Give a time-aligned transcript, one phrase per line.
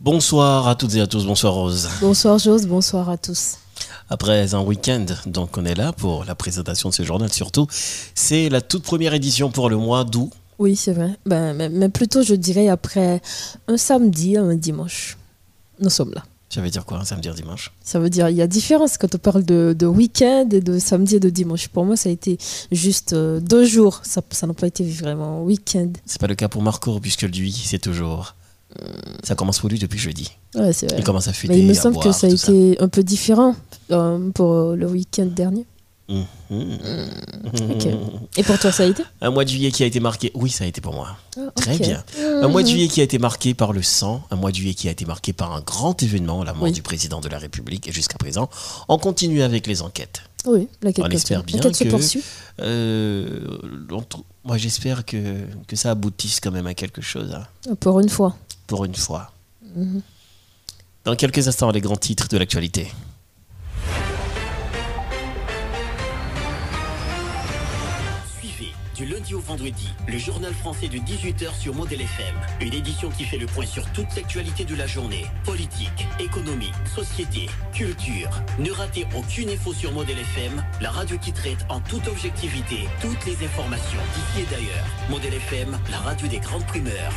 [0.00, 1.86] Bonsoir à toutes et à tous, bonsoir Rose.
[2.00, 3.58] Bonsoir Jose, bonsoir à tous.
[4.08, 7.66] Après un week-end, donc on est là pour la présentation de ce journal surtout.
[8.14, 10.30] C'est la toute première édition pour le mois d'août.
[10.58, 11.18] Oui, c'est vrai.
[11.26, 13.20] Ben, mais, mais plutôt, je dirais, après
[13.68, 15.18] un samedi, un dimanche.
[15.80, 16.24] Nous sommes là.
[16.48, 17.70] Ça veut dire quoi, un samedi, un dimanche?
[17.84, 20.78] Ça veut dire, il y a différence quand on parle de, de week-end et de
[20.78, 21.68] samedi et de dimanche.
[21.68, 22.38] Pour moi, ça a été
[22.72, 24.00] juste euh, deux jours.
[24.02, 25.92] Ça ça n'a pas été vraiment week-end.
[26.06, 28.34] C'est pas le cas pour Marco, puisque lui, c'est toujours.
[29.22, 30.30] Ça commence pour lui depuis jeudi.
[30.54, 30.98] Ouais, c'est vrai.
[30.98, 31.54] Il commence à fuiter.
[31.54, 33.54] Mais il me semble boire, que ça a été un peu différent
[33.90, 35.66] euh, pour le week-end dernier.
[36.08, 36.78] Mhm.
[37.70, 37.86] Ok.
[38.36, 39.02] Et pour toi, ça a été?
[39.20, 40.32] Un mois de juillet qui a été marqué.
[40.34, 41.16] Oui, ça a été pour moi.
[41.36, 42.02] Ah, Très bien.
[42.42, 44.74] Un mois de juillet qui a été marqué par le sang, un mois de juillet
[44.74, 46.72] qui a été marqué par un grand événement, la mort Oui.
[46.72, 47.86] du président de la République.
[47.88, 48.50] Et jusqu'à présent,
[48.88, 50.22] on continue avec les enquêtes.
[50.46, 52.18] Oui, la On espère bien se que-
[52.62, 53.58] Euh,
[53.90, 54.02] on
[54.42, 55.18] moi, j'espère que,
[55.68, 58.34] que ça aboutisse quand même à quelque chose, hein, Pour une fois.
[58.70, 59.32] Pour une fois.
[59.74, 60.00] Mhm.
[61.04, 62.92] Dans quelques instants, les grands titres de l'actualité.
[68.38, 72.36] Suivez du lundi au vendredi le journal français de 18h sur Model FM.
[72.60, 75.26] Une édition qui fait le point sur toute l'actualité de la journée.
[75.44, 78.30] Politique, économie, société, culture.
[78.60, 83.26] Ne ratez aucune info sur Model FM, la radio qui traite en toute objectivité toutes
[83.26, 84.86] les informations d'ici et d'ailleurs.
[85.08, 87.12] Model FM, la radio des grandes primeurs.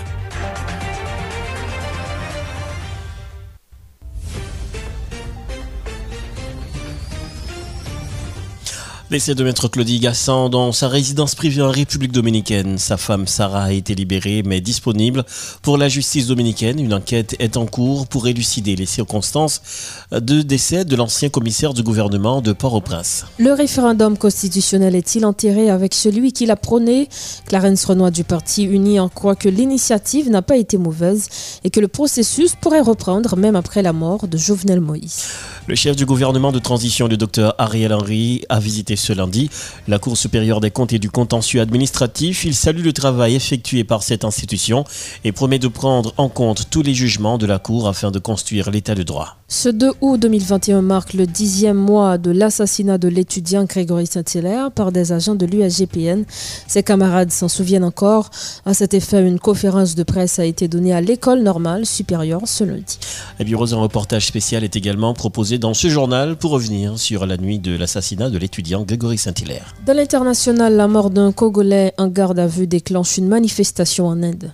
[9.14, 12.80] Décès de maître Claudie Gassan dans sa résidence privée en République dominicaine.
[12.80, 15.24] Sa femme Sarah a été libérée mais disponible
[15.62, 16.80] pour la justice dominicaine.
[16.80, 19.62] Une enquête est en cours pour élucider les circonstances
[20.12, 23.26] de décès de l'ancien commissaire du gouvernement de Port-au-Prince.
[23.38, 27.08] Le référendum constitutionnel est-il enterré avec celui qui l'a prôné?
[27.46, 31.28] Clarence Renoir du Parti uni en croit que l'initiative n'a pas été mauvaise
[31.64, 35.28] et que le processus pourrait reprendre même après la mort de Jovenel Moïse.
[35.66, 39.50] Le chef du gouvernement de transition, le docteur Ariel Henry, a visité ce lundi
[39.88, 42.44] la Cour supérieure des comptes et du contentieux administratif.
[42.44, 44.84] Il salue le travail effectué par cette institution
[45.24, 48.72] et promet de prendre en compte tous les jugements de la Cour afin de construire
[48.72, 49.38] l'état de droit.
[49.56, 54.92] Ce 2 août 2021 marque le dixième mois de l'assassinat de l'étudiant Grégory Saint-Hilaire par
[54.92, 56.24] des agents de l'USGPN.
[56.66, 58.32] Ses camarades s'en souviennent encore.
[58.66, 62.64] À cet effet, une conférence de presse a été donnée à l'école normale supérieure ce
[62.64, 62.98] lundi.
[63.40, 67.78] Un reportage spécial est également proposé dans ce journal pour revenir sur la nuit de
[67.78, 69.76] l'assassinat de l'étudiant Grégory Saint-Hilaire.
[69.86, 74.52] Dans l'international, la mort d'un Congolais en garde à vue déclenche une manifestation en Inde.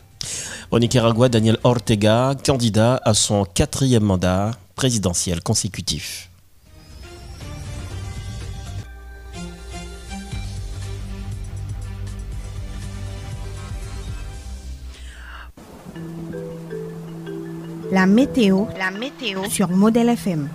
[0.72, 6.29] Au Nicaragua, Daniel Ortega, candidat à son quatrième mandat présidentiel consécutif.
[17.91, 20.47] La météo, la météo sur Modèle FM.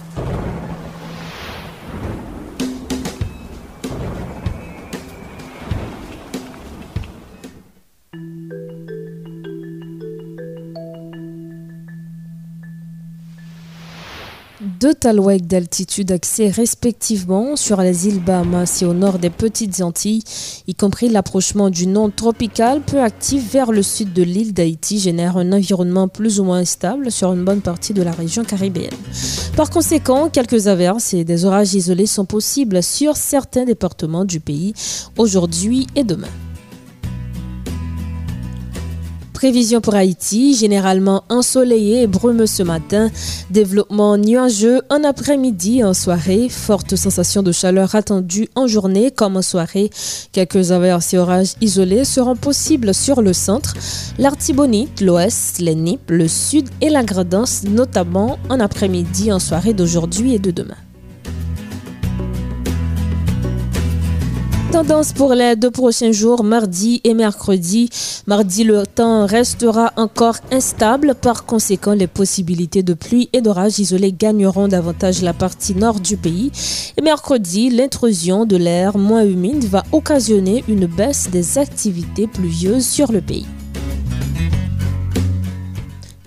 [14.84, 20.22] Deux talouettes d'altitude axées respectivement sur les îles Bahamas et au nord des Petites Antilles,
[20.66, 25.38] y compris l'approchement d'une onde tropicale peu active vers le sud de l'île d'Haïti, génère
[25.38, 28.90] un environnement plus ou moins instable sur une bonne partie de la région caribéenne.
[29.56, 34.74] Par conséquent, quelques averses et des orages isolés sont possibles sur certains départements du pays
[35.16, 36.28] aujourd'hui et demain.
[39.44, 43.10] Prévision pour Haïti, généralement ensoleillé et brumeux ce matin.
[43.50, 46.48] Développement nuageux en après-midi en soirée.
[46.48, 49.90] Forte sensation de chaleur attendue en journée comme en soirée.
[50.32, 53.74] Quelques averses et orages isolés seront possibles sur le centre,
[54.18, 60.32] l'Artibonite, l'Ouest, les Nippes, le Sud et la Gradance, notamment en après-midi en soirée d'aujourd'hui
[60.32, 60.78] et de demain.
[64.74, 67.90] Tendance pour les deux prochains jours, mardi et mercredi.
[68.26, 71.14] Mardi, le temps restera encore instable.
[71.14, 76.16] Par conséquent, les possibilités de pluie et d'orage isolés gagneront davantage la partie nord du
[76.16, 76.50] pays.
[76.96, 83.12] Et mercredi, l'intrusion de l'air moins humide va occasionner une baisse des activités pluvieuses sur
[83.12, 83.46] le pays.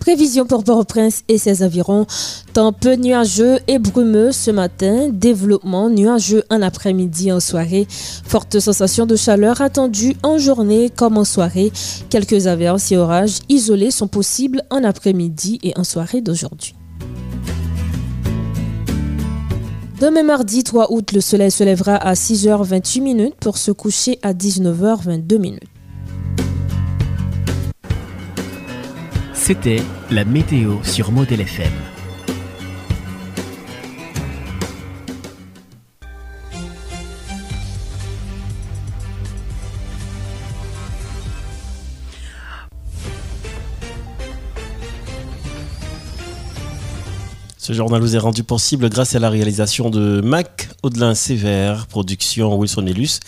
[0.07, 2.05] Prévision pour Port-au-Prince et ses environs.
[2.53, 5.09] Temps peu nuageux et brumeux ce matin.
[5.11, 7.85] Développement nuageux en après-midi en soirée.
[7.89, 11.73] Forte sensation de chaleur attendue en journée comme en soirée.
[12.09, 16.73] Quelques averses et orages isolés sont possibles en après-midi et en soirée d'aujourd'hui.
[19.99, 24.31] Demain mardi 3 août, le soleil se lèvera à 6h28 minutes pour se coucher à
[24.31, 25.76] 19h22 minutes.
[29.47, 31.96] C'était la météo sur Model FM.
[47.67, 52.57] Ce journal vous est rendu possible grâce à la réalisation de Mac Audelin Sévère, production
[52.57, 53.19] Wilson Nellus,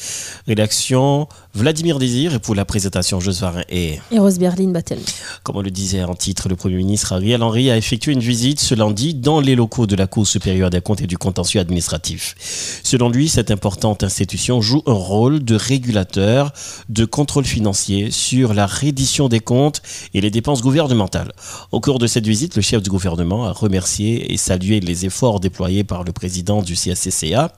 [0.48, 4.00] rédaction Vladimir Désir et pour la présentation Joseph Varin et...
[4.12, 5.00] Et Rose Berlin Battel.
[5.44, 8.62] Comme on le disait en titre, le Premier ministre Ariel Henry a effectué une visite
[8.62, 12.36] ce lundi dans les locaux de la Cour supérieure des comptes et du contentieux administratif.
[12.84, 16.54] Selon lui, cette importante institution joue un rôle de régulateur
[16.88, 19.82] de contrôle financier sur la reddition des comptes
[20.14, 21.34] et les dépenses gouvernementales.
[21.74, 25.40] Au cours de cette visite, le chef du gouvernement a remercié et salué les efforts
[25.40, 27.52] déployés par le président du CSCCA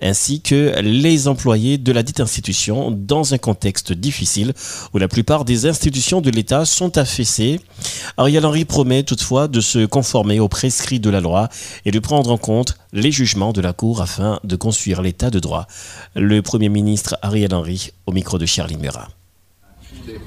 [0.00, 4.52] ainsi que les employés de la dite institution dans un contexte difficile
[4.94, 7.60] où la plupart des institutions de l'État sont affaissées.
[8.16, 11.48] Ariel Henry promet toutefois de se conformer aux prescrits de la loi
[11.84, 15.40] et de prendre en compte les jugements de la Cour afin de construire l'État de
[15.40, 15.66] droit.
[16.14, 19.08] Le Premier ministre Ariel Henry au micro de Charlie Murat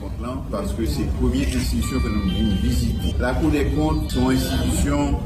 [0.02, 3.16] comptes là parce que c'est la première institution que nous voulons visiter.
[3.20, 5.20] La Cour des comptes, c'est une institution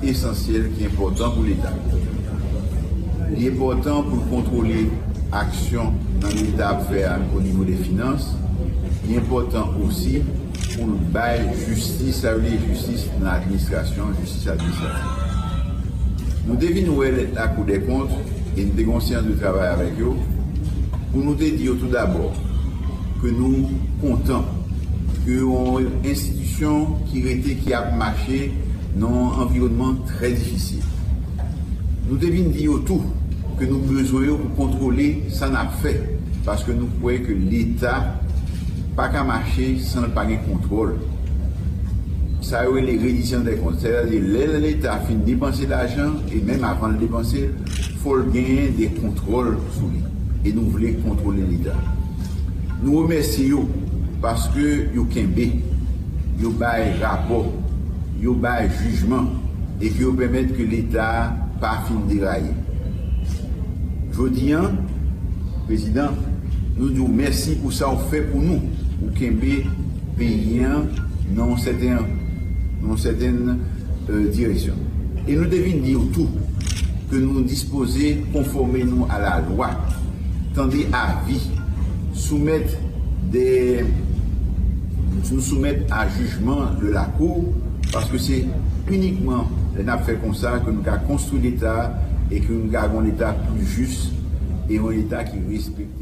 [0.00, 1.72] qui est essentielle, qui est importante pour l'État.
[3.36, 4.88] Il est important pour contrôler
[5.30, 8.34] l'action dans l'État faire au niveau des finances.
[9.06, 10.20] Il est important aussi
[10.74, 15.02] pour le bail justice, ça veut dire justice dans l'administration, justice administrative.
[16.46, 17.00] Nous devinons
[17.34, 18.10] la Cour des comptes
[18.56, 20.14] et nous avons de travail avec eux
[21.12, 22.32] pour nous dire tout d'abord
[23.22, 23.70] ke nou
[24.02, 24.42] kontan
[25.22, 28.48] ke yon institisyon ki rete ki ap mache
[28.98, 30.82] nan environman tre difisil.
[32.08, 32.98] Nou devin di yo tou
[33.60, 35.94] ke nou bezoyo pou kontrole sa na fe,
[36.42, 38.18] paske nou pouye ke l'Etat
[38.98, 40.98] pa ka mache san pa gen kontrol.
[42.42, 46.42] Sa yo e le redisyon de kont, se la de l'Etat fin depanse l'ajan, e
[46.42, 47.46] menm avan l'depanse,
[48.02, 50.02] fol gen de kontrol sou li.
[50.42, 52.01] E nou vle kontrole l'Etat.
[52.82, 53.60] Nou remersi yo,
[54.22, 55.44] paske yo kenbe,
[56.42, 57.52] yo baye rapor,
[58.18, 59.28] yo baye jujman,
[59.78, 62.50] e ki yo pwemet ke l'Etat pa fin diraye.
[64.16, 64.80] Jodi an,
[65.68, 66.18] prezident,
[66.74, 68.58] nou dou mersi pou sa ou fe pou nou,
[68.98, 69.60] ou kenbe
[70.18, 70.90] peyen
[71.38, 72.02] nan seten,
[72.82, 73.40] nan seten
[74.08, 74.82] euh, direksyon.
[75.22, 76.26] E nou devin di ou tou,
[77.06, 79.70] ke nou dispose konforme nou a la lwa,
[80.58, 81.38] tande a vi,
[82.12, 82.74] soumettre
[83.30, 83.84] des,
[85.30, 87.44] nous soumettre à jugement de la Cour
[87.92, 88.44] parce que c'est
[88.90, 91.94] uniquement les nappes fait comme ça que nous avons construit l'État
[92.30, 94.12] et que nous avons un État plus juste
[94.68, 96.01] et un État qui respecte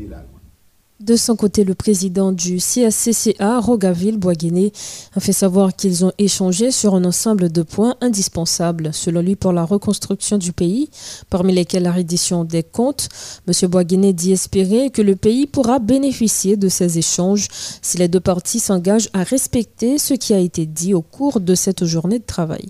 [1.11, 4.73] De son côté, le président du CSCCA, Rogaville Boisguené,
[5.17, 9.51] a fait savoir qu'ils ont échangé sur un ensemble de points indispensables, selon lui, pour
[9.51, 10.89] la reconstruction du pays,
[11.29, 13.09] parmi lesquels la reddition des comptes.
[13.49, 13.69] M.
[13.69, 17.49] Boisguené dit espérer que le pays pourra bénéficier de ces échanges
[17.83, 21.57] si les deux parties s'engagent à respecter ce qui a été dit au cours de
[21.57, 22.69] cette journée de travail.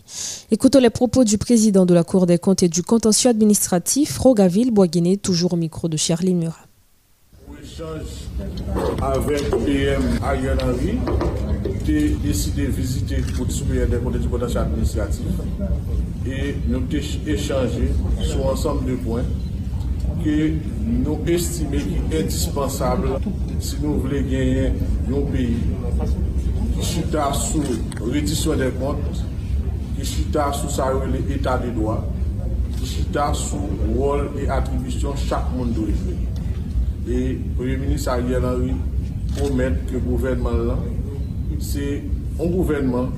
[0.50, 4.70] Écoutons les propos du président de la Cour des comptes et du contentieux administratif, Rogaville
[4.70, 6.69] Boisguené, toujours au micro de Charlie Murat
[7.62, 8.28] échange
[9.02, 10.98] avec PM Ariel Henry,
[11.84, 15.26] qui a décidé de visiter pour supérieur des côtés du potage administratif
[16.26, 16.82] et nous
[17.26, 17.90] échanger
[18.22, 19.24] sur ensemble de points
[20.24, 20.52] que
[20.86, 23.08] nous estimons qu'il est indispensable
[23.58, 24.72] si nous voulons gagner
[25.08, 25.56] nos pays
[26.78, 27.62] qui chuta sous
[28.00, 29.24] reddition des comptes,
[29.98, 30.92] qui chuta sous sa
[31.28, 32.06] l'état des droits,
[32.78, 35.80] qui chuta sous rôle et attribution chaque monde de
[37.08, 38.74] E Premier Ministre Ariel Henry
[39.32, 40.82] promet ke gouvernement lan,
[41.56, 42.02] se
[42.36, 43.14] on gouvernement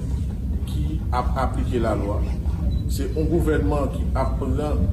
[0.69, 2.21] ki ap aplike la lwa.
[2.93, 4.85] Se on gouvernement ki ap pren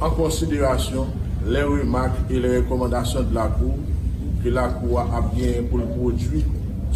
[0.00, 1.12] an konsiderasyon
[1.44, 3.76] le remak e le rekomandasyon de la kou,
[4.40, 6.46] ke la kou ap gen pou l'prodwi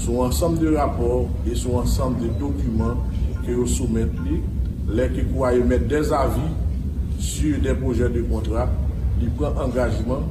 [0.00, 3.02] sou ansam de rapor e sou ansam de dokumen
[3.44, 4.40] ke yo soumet li,
[4.88, 6.48] le ke kou a emet des avi
[7.20, 8.72] sur de proje de kontrak,
[9.20, 10.30] li pren engajman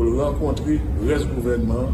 [0.00, 1.90] pou l renkontri res gouvenman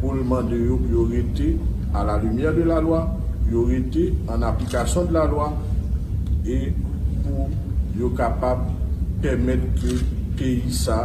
[0.00, 1.52] pou l mande yo priorite
[1.94, 3.04] a la lumiè de la loi,
[3.44, 5.52] priorite an aplikasyon de la loi
[6.42, 6.56] e
[7.22, 7.46] pou
[8.00, 8.64] yo kapab
[9.22, 9.94] permèt ke
[10.40, 10.96] peyi sa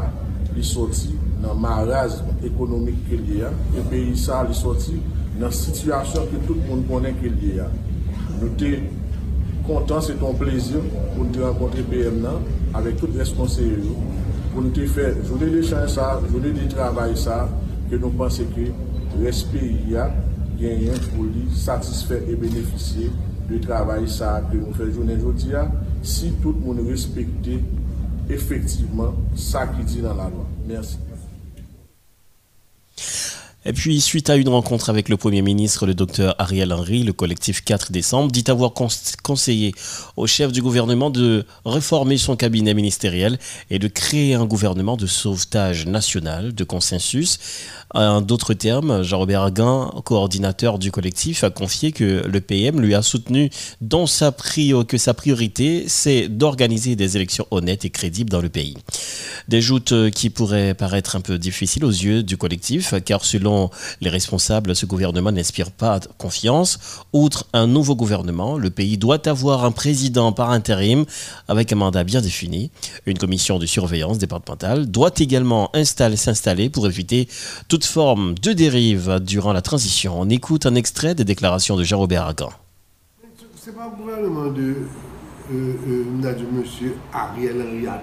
[0.56, 4.98] li soti nan marazm ekonomik ke li ya, e peyi sa li soti
[5.38, 7.70] nan situasyon ke tout moun konen ke li ya.
[8.40, 8.80] Nou te
[9.70, 12.42] kontan, se ton plezyon pou te renkontre PM nan
[12.74, 13.94] avèk tout responseyo
[14.52, 17.44] pou nou te fè jounè de chan sa, jounè de travay sa,
[17.90, 18.70] ke nou panse ke
[19.22, 20.10] respe ya
[20.60, 23.10] genyen pou li satisfè e benefisye
[23.50, 25.68] de travay sa ke nou fè jounè joudi ya,
[26.02, 27.62] si tout moun respekte
[28.32, 30.48] efektiveman sa ki di nan la lwa.
[30.68, 31.11] Mersi.
[33.64, 37.14] Et puis, suite à une rencontre avec le Premier ministre, le docteur Ariel Henry, le
[37.14, 39.76] collectif 4 décembre dit avoir conseillé
[40.18, 43.38] au chef du gouvernement de réformer son cabinet ministériel
[43.70, 47.38] et de créer un gouvernement de sauvetage national de consensus.
[47.94, 53.02] En d'autres termes, Jean-Robert Aguin, coordinateur du collectif, a confié que le PM lui a
[53.02, 53.50] soutenu
[53.82, 58.78] dans que sa priorité, c'est d'organiser des élections honnêtes et crédibles dans le pays.
[59.48, 63.70] Des joutes qui pourraient paraître un peu difficiles aux yeux du collectif, car selon
[64.00, 66.80] les responsables, ce gouvernement n'inspire pas confiance.
[67.12, 71.06] Outre un nouveau gouvernement, le pays doit avoir un président par intérim
[71.48, 72.72] avec un mandat bien défini.
[73.06, 77.28] Une commission de surveillance départementale doit également s'installer pour éviter
[77.68, 80.20] toute forme de dérive durant la transition.
[80.20, 82.52] On écoute un extrait des déclarations de Jean-Robert Agan.
[83.56, 84.76] C'est pas le gouvernement de
[85.54, 88.02] euh, euh, monsieur Ariel Henry a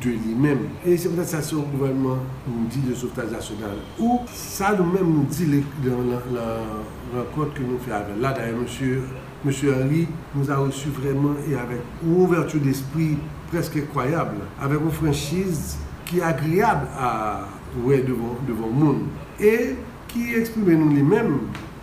[0.00, 0.68] de lui-même.
[0.86, 2.16] Et c'est peut-être ça, le gouvernement
[2.46, 3.76] nous dit de sauvetage national.
[3.98, 6.02] Ou ça nous-mêmes nous dit dans
[6.34, 8.20] la, rencontre que nous faisons avec.
[8.20, 9.02] Là, d'ailleurs, monsieur,
[9.44, 13.16] monsieur Henry nous a reçu vraiment et avec une ouverture d'esprit
[13.50, 15.76] presque incroyable, avec une franchise
[16.06, 17.40] qui est agréable à
[17.84, 19.02] ouais, devant, devant le monde
[19.40, 19.76] et
[20.08, 21.38] qui exprime nous lui-même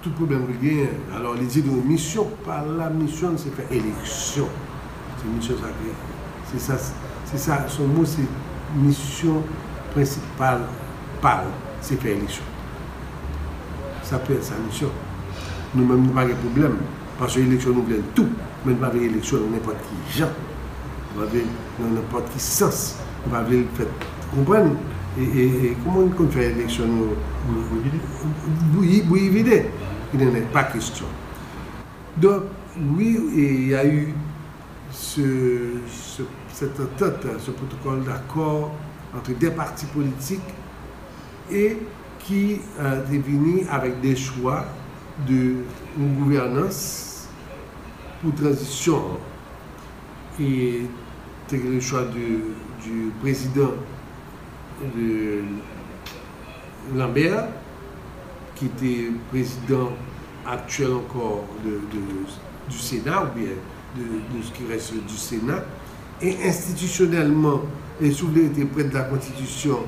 [0.06, 0.86] tout problème rien.
[1.16, 4.48] Alors, il dit de mission, par la mission, c'est faire élection.
[5.18, 5.96] C'est mission sacrée.
[6.52, 6.78] C'est ça,
[7.26, 8.22] c'est ça, son mot, c'est
[8.76, 9.42] mission
[9.94, 10.62] principale,
[11.22, 11.44] par,
[11.82, 12.44] c'est faire élection.
[14.04, 14.90] Ça peut être sa mission.
[15.74, 16.78] Nous-mêmes, nous n'avons pas de problème.
[17.18, 18.28] Parce que l'élection, nous voulons tout.
[18.64, 20.30] Mais nous n'avons pas d'élection dans n'importe qui gens.
[21.16, 21.32] Nous avons
[21.80, 22.98] dans n'importe sens.
[23.28, 23.88] Nous avons fait.
[24.34, 24.95] Vous comprenez et,
[25.84, 26.86] comment on fait l'élection
[28.78, 29.70] Oui, oui, évidemment.
[30.14, 31.06] Il n'en est pas question.
[32.18, 32.44] Donc,
[32.96, 34.14] oui, il y a eu
[34.92, 35.22] ce,
[36.50, 38.74] cette entente, ce protocole d'accord
[39.16, 40.40] entre des partis politiques
[41.52, 41.78] et
[42.20, 44.66] qui a défini avec des choix
[45.28, 45.56] de
[45.98, 47.30] gouvernance
[48.22, 49.02] pour transition.
[50.40, 50.82] Et
[51.52, 53.72] le choix du président
[54.96, 55.42] de
[56.96, 57.48] Lambert,
[58.56, 59.92] qui était président
[60.48, 61.46] actuel encore
[62.70, 63.50] du Sénat, ou bien
[63.96, 65.64] de, ce qui reste du Sénat,
[66.22, 67.62] et institutionnellement,
[68.02, 69.80] et sous était près de la Constitution,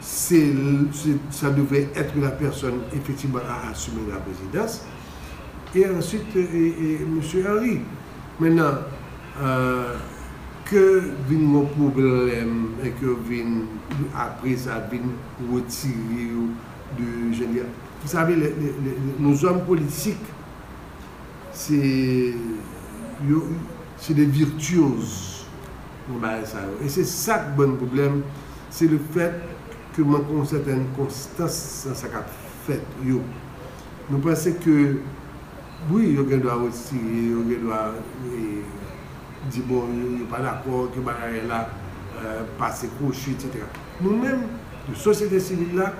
[0.00, 4.84] ça devait être la personne effectivement à assumer la présidence.
[5.74, 7.20] Et ensuite, M.
[7.46, 7.80] Henry.
[8.40, 8.74] Maintenant,
[9.40, 9.94] euh,
[10.68, 10.82] ke
[11.28, 12.50] vin mwen problem
[12.82, 13.62] e ke vin
[14.14, 15.12] apre sa vin
[15.50, 16.50] wotiri ou
[16.98, 17.64] de jen diya.
[18.02, 20.16] Vous savez, les, les, les, nos hommes politiques,
[21.52, 22.34] c'est
[24.10, 25.46] des virtuoses.
[26.08, 26.18] Bon,
[26.84, 28.22] et c'est ça le bon problème,
[28.70, 29.32] c'est le fait
[29.96, 32.26] que nous avons certaine constance dans ce qu'a
[32.66, 32.82] fait.
[33.04, 34.96] Nous pensons que,
[35.88, 37.94] oui, il y a des droits aussi, il y a des droits...
[39.50, 41.64] di bon, yo pa d'akor, ke bagay la
[42.20, 43.64] euh, pase kouchi, etc.
[44.00, 44.44] Nou men,
[44.86, 45.90] de sosyete sivil la,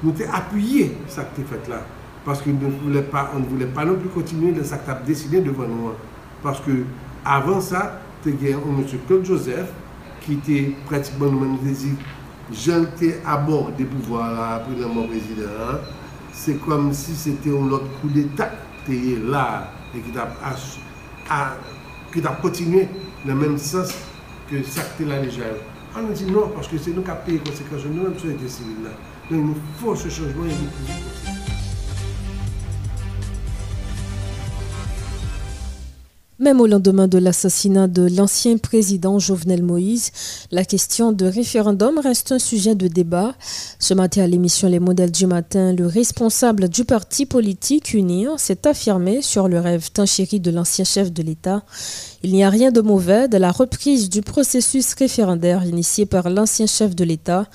[0.00, 1.82] nou te apuyye sa ki te fet la.
[2.24, 5.42] Paske nou voulè pa, an voulè pa nou pli kontinuye le sa ki tap desine
[5.44, 5.98] devan nou an.
[6.44, 6.80] Paske
[7.28, 7.84] avan sa,
[8.24, 8.84] te gen an M.
[9.06, 9.70] Claude Joseph,
[10.24, 11.92] ki te pratikman nou men nou te zi,
[12.64, 15.92] jan te abor de pouvoi la, pou nan moun prezident,
[16.34, 18.56] se kom si se te an lot kou de tak,
[18.88, 19.46] te ye la,
[19.92, 20.74] e ki tap as,
[21.32, 21.54] a,
[22.20, 22.88] qui a continué
[23.24, 23.92] dans le même sens
[24.48, 25.54] que ça la légère.
[25.96, 28.28] On a dit non, parce que c'est nous qui avons payé les conséquences nous-mêmes sur
[28.28, 28.84] les civils.
[28.84, 28.92] Donc
[29.30, 31.33] il nous faut ce changement et
[36.44, 40.10] Même au lendemain de l'assassinat de l'ancien président Jovenel Moïse,
[40.50, 43.34] la question de référendum reste un sujet de débat.
[43.78, 48.66] Ce matin à l'émission Les modèles du matin, le responsable du parti politique UNIR s'est
[48.66, 51.62] affirmé sur le rêve tant chéri de l'ancien chef de l'État.
[52.22, 56.66] Il n'y a rien de mauvais de la reprise du processus référendaire initié par l'ancien
[56.66, 57.46] chef de l'État.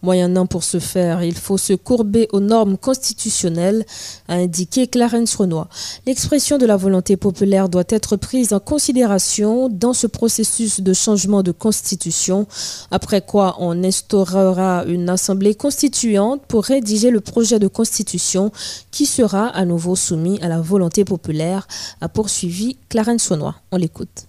[0.00, 3.84] Moyennant pour ce faire, il faut se courber aux normes constitutionnelles,
[4.26, 5.68] a indiqué Clarence Renoir.
[6.06, 11.42] L'expression de la volonté populaire doit être prise en considération dans ce processus de changement
[11.42, 12.46] de constitution,
[12.90, 18.52] après quoi on instaurera une assemblée constituante pour rédiger le projet de constitution
[18.90, 21.66] qui sera à nouveau soumis à la volonté populaire,
[22.00, 23.62] a poursuivi Clarence Renoir.
[23.72, 24.27] On l'écoute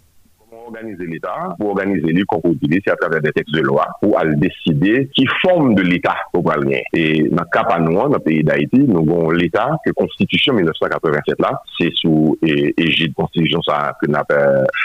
[0.69, 4.35] organiser l'État, pour organiser les composés, c'est à travers des textes de loi, pour aller
[4.35, 6.79] décider qui forme de l'État au Palien.
[6.93, 11.39] Et dans le cas nous, dans le pays d'Haïti, nous avons l'État que Constitution 1987
[11.39, 14.07] là, c'est sous égide Constitution ça que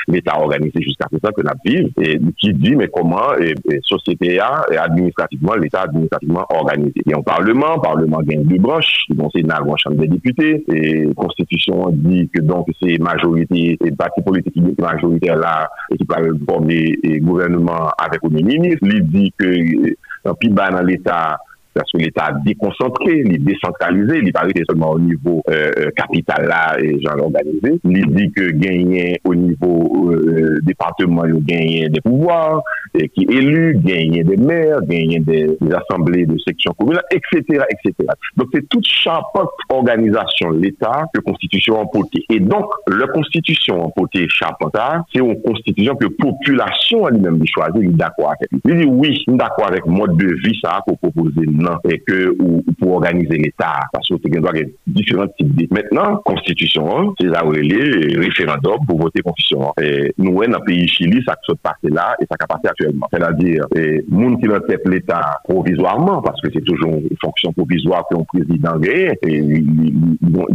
[0.09, 4.64] l'État organisé jusqu'à présent que nous vivons, et qui dit mais comment et, société a
[4.71, 6.93] et administrativement l'État administrativement organisé.
[7.07, 10.64] Il y a un Parlement, Parlement gagne deux branches, le Sénat, la Chambre des députés,
[10.73, 16.04] et Constitution dit que donc c'est majorité, et parti politique qui est majoritaire là, ki
[16.09, 16.78] pal forme
[17.25, 21.40] gouvernement avek ou de minis, li di ke euh, pi ba nan l'Etat
[21.75, 26.47] parce que l'État déconcentré, il est décentralisé, il paraît seulement au niveau euh, euh, capital
[26.47, 27.81] là et genre organisé.
[27.85, 32.62] Il dit que gagner au niveau euh, département, il gagne des pouvoirs,
[32.95, 38.09] et qui élu, gagner des maires, gagner des, assemblées de sections communales, etc., etc.
[38.37, 42.25] Donc c'est toute chapeau organisation l'État que Constitution a porté.
[42.31, 44.26] Et donc, la Constitution porté
[44.75, 48.50] ça, c'est une Constitution que la population elle-même choisit, d'accord avec.
[48.64, 52.18] Il dit oui, d'accord avec le mode de vie ça pour proposer nan e ke
[52.35, 53.90] ou, ou pou organize l'Etat.
[53.94, 55.68] Paso te gen do a gen diferent tip di.
[55.75, 57.80] Mètnen, konstitisyon, se la ou elè,
[58.21, 59.75] referandom pou vote konstitisyon.
[60.23, 63.11] Nou wè nan peyi Chili, sa ki sot pase la, e sa ka pase aktuelman.
[63.12, 63.64] Fè la dir,
[64.11, 68.99] moun ki nan tep l'Etat provisoirman, paske se toujoun fonksyon provisoire ki yon prezident gè,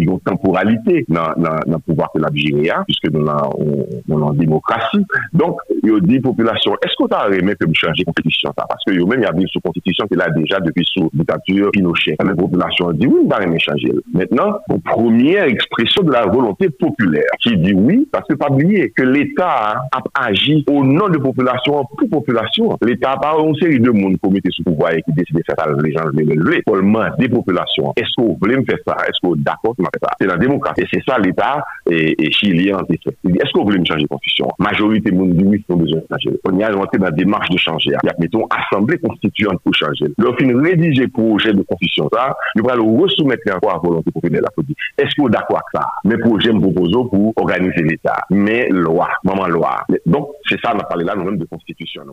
[0.05, 5.03] yon temporalite nan pouvoir ke la Bijiria, puisque nou nan demokrasi.
[5.39, 8.67] Donk, yo di populasyon, esko ta remè ke mi chanje konstitisyon ta?
[8.69, 12.15] Paske yo mèm yabil sou konstitisyon ki la deja depi sou dictature Pinochet.
[12.23, 13.91] La population dit oui, on va changer.
[14.13, 19.03] Maintenant, première expression de la volonté populaire qui dit oui, parce que pas oublier que
[19.03, 22.77] l'État a agi au nom de la population pour population.
[22.81, 25.55] L'État n'a pas une série de monde mettre sous pouvoir et qui décide de faire
[25.57, 26.63] ça, les gens veulent lever.
[27.19, 27.93] Des populations.
[27.95, 28.95] Est-ce que vous voulez me faire ça?
[29.07, 30.09] Est-ce que vous d'accord faire ça?
[30.19, 30.83] C'est la démocratie.
[30.91, 34.47] C'est ça l'État et, et chilien Est-ce que vous voulez me changer de constitution?
[34.59, 36.39] Majorité monde dit oui, ils ont besoin de changer.
[36.45, 37.91] On y a inventé la démarche de changer.
[38.03, 40.05] Il y a, mettons, assemblée constituante pour changer.
[40.89, 44.63] Rédiger projet de constitution ça, nous allons resoumettre encore à volonté populaire la
[44.97, 45.91] Est-ce que vous d'accord avec ça?
[46.03, 48.21] Mes projets me proposent pour organiser l'État.
[48.29, 49.83] Mais loi, maman loi.
[50.05, 52.03] Donc, c'est ça, on a parlé là, nous-mêmes de constitution.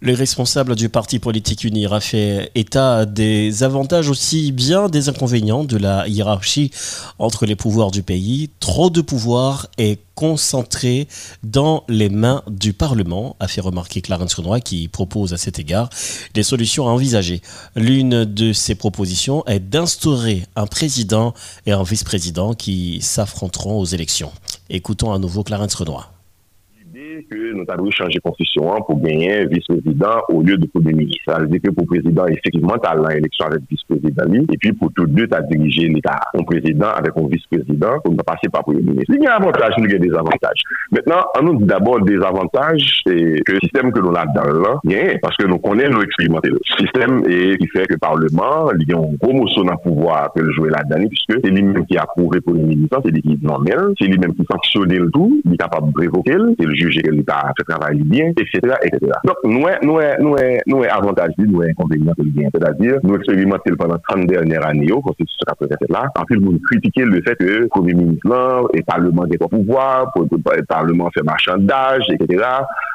[0.00, 5.64] Le responsable du parti politique UNIR a fait état des avantages aussi bien des inconvénients
[5.64, 6.70] de la hiérarchie
[7.18, 8.50] entre les pouvoirs du pays.
[8.60, 11.08] Trop de pouvoir est concentré
[11.42, 15.88] dans les mains du Parlement, a fait remarquer Clarence Renoir qui propose à cet égard
[16.34, 17.40] des solutions à envisager.
[17.74, 21.32] L'une de ces propositions est d'instaurer un président
[21.64, 24.32] et un vice-président qui s'affronteront aux élections.
[24.68, 26.15] Écoutons à nouveau Clarence Renoir
[27.22, 31.22] que nous avons changé constitution hein, pour gagner un vice-président au lieu de premier ministre.
[31.26, 34.24] Ça veut dire que pour le président, effectivement, tu as l'élection avec vice-président.
[34.52, 36.20] Et puis pour tous deux, tu as dirigé l'État.
[36.34, 39.14] Un président avec un vice-président pour ne pas passer par premier ministre.
[39.14, 40.62] Il y a un avantage, il y a des avantages.
[40.90, 44.80] Maintenant, on nous d'abord des avantages, c'est que le système que l'on a dans là,
[45.22, 48.88] parce que nous connaissons, nous expérimenté le système et qui fait que le Parlement, il
[48.88, 52.02] y a une promotion d'un pouvoir que le jouer là-dedans, puisque c'est lui-même qui a
[52.02, 55.56] approuvé le ministre, c'est lui qui nommé, c'est lui-même qui sanctionne le tout, il est
[55.56, 59.12] capable de révoquer, c'est le juge l'État fait travail bien, etc., etc.
[59.24, 62.48] Donc, nous, nous, nous, nous, avantage, nous, inconvénient de bien.
[62.54, 65.36] C'est-à-dire, nous expérimentons pendant 30 dernières années, au Constitution
[65.88, 69.24] là, en plus, nous critiquer le fait que le Premier ministre, là, et le Parlement
[69.38, 72.44] pas pouvoir, le Parlement fait marchandage, etc.,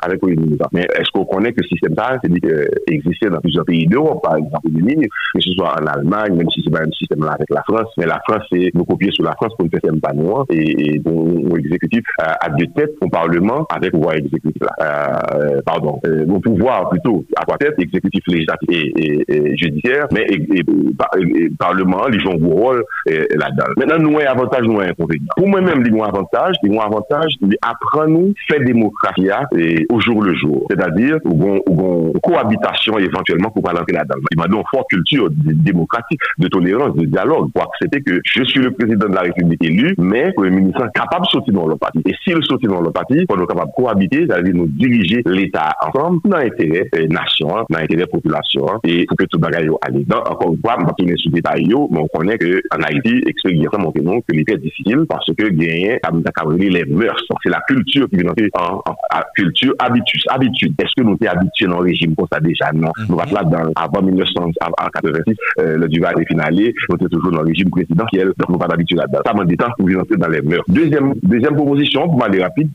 [0.01, 0.67] avec le Premier ministre.
[0.73, 4.21] Mais est-ce qu'on connaît que ce système là, c'est dit que dans plusieurs pays d'Europe,
[4.23, 7.49] par exemple, que ce soit en Allemagne, même si c'est pas un système là avec
[7.49, 10.13] la France, mais la France, c'est nous copier sur la France pour ne faire pas
[10.13, 15.99] nous, et, et donc, exécutif à deux têtes, au Parlement, avec pouvoir exécutif euh, pardon,
[16.05, 20.63] euh, mon pouvoir plutôt à quoi tête, exécutif, législatif et, judiciaire, mais et,
[21.57, 23.65] parlement, ils jouent un rôle là-dedans.
[23.77, 25.27] Maintenant, nous avons avantage, nous avons inconvénient.
[25.35, 30.21] Pour moi-même, ils ont avantage, ils ont avantage, ils apprennent faire démocratie et au jour
[30.23, 30.65] le jour.
[30.69, 34.15] C'est-à-dire, ou une cohabitation éventuellement pour parler là-dedans.
[34.31, 38.43] Il m'a donné une forte culture démocratique, de tolérance, de dialogue, pour accepter que je
[38.43, 41.75] suis le président de la République élu, mais le ministre capable de sortir dans le
[41.75, 41.99] parti.
[42.05, 46.19] Et s'il sortit dans le parti, on est capable cohabiter, c'est-à-dire nous diriger l'État ensemble
[46.25, 50.19] dans l'intérêt euh, nation, dans l'intérêt population, et pour que tout le monde aille dans.
[50.19, 53.73] Encore une fois, on va tourner sur les détails, mais on connaît qu'en Haïti, expérience
[53.77, 55.99] montre non que l'État est difficile parce que gagner,
[56.69, 57.21] les mœurs.
[57.43, 60.21] C'est la culture qui vient en, en, culture habitude.
[60.29, 60.73] Habitude.
[60.79, 62.71] Est-ce que nous sommes habitués dans le régime comme ça déjà?
[62.73, 62.91] Non.
[63.09, 66.73] Nous sommes là dans, avant 1986, euh, le Duval est finalé.
[66.89, 68.27] Nous sommes toujours dans le régime présidentiel.
[68.27, 69.19] Donc, nous sommes pas d'habitude là-dedans.
[69.25, 70.63] Ça m'a dit temps pour entrer dans les mœurs.
[70.67, 72.69] Deuxième, deuxième proposition, pour m'aller rapide,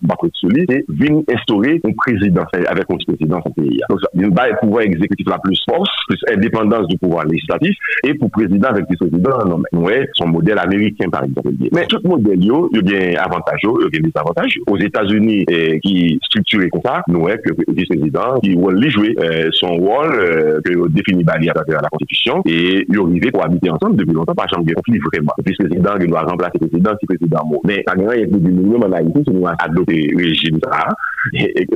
[0.68, 3.80] c'est venir instaurer un président avec un président dans pays.
[3.88, 8.14] Donc, il va le pouvoir exécutif la plus force, plus indépendance du pouvoir législatif, et
[8.14, 11.50] pour président avec le président, non, son modèle américain, par exemple.
[11.72, 14.59] Mais tout modèle, il y a bien avantageux, il y a des avantages.
[14.66, 19.48] Aux États-Unis, eh, qui structuré comme ça, nous, que le vice-président, qui va jouer euh,
[19.52, 24.14] son rôle, euh, que défini travers la Constitution, et il arrivé pour habiter ensemble depuis
[24.14, 25.32] longtemps, par exemple, conflit vraiment.
[25.38, 27.61] Le vice-président, il doit remplacer le président, si le président mort.
[27.64, 30.86] Mais, ça n'a rien de minimum en Haïti, si nous adopté le régime ça,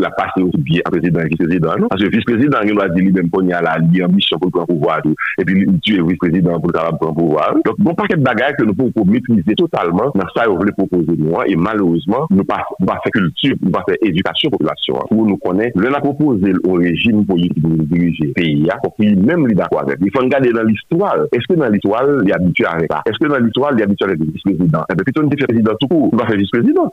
[0.00, 1.90] la pase ou biye a prezident ki prezident nou.
[1.94, 5.16] Ase vice-prezident gen wadi li menm poni a la li ambisyon pou pran pouvoar tou.
[5.40, 7.58] E pi li tue vice-prezident pou karab pran pouvoar.
[7.66, 11.16] Donk bon paket bagay ke nou pou pou mitrize totalman nan sa yo vle propoze
[11.18, 11.48] nou an.
[11.50, 15.10] E malouzman nou pa fe kultur, nou pa fe edukasyon populasyon an.
[15.10, 19.06] Pou nou konen, lè la propoze ou rejim politik nou dirije peyi a, pou ki
[19.18, 20.02] menm li da kwa zek.
[20.04, 21.22] Li fon gade nan l'histoire.
[21.36, 23.02] Eske nan l'histoire li abitue arek a?
[23.10, 24.84] Eske nan l'histoire li abitue arek vice-prezident?
[24.92, 26.02] Ebe, pito nou te fe prezident tout kou.
[26.10, 26.80] Nou va fe vice-prezident.
[26.80, 26.88] Ou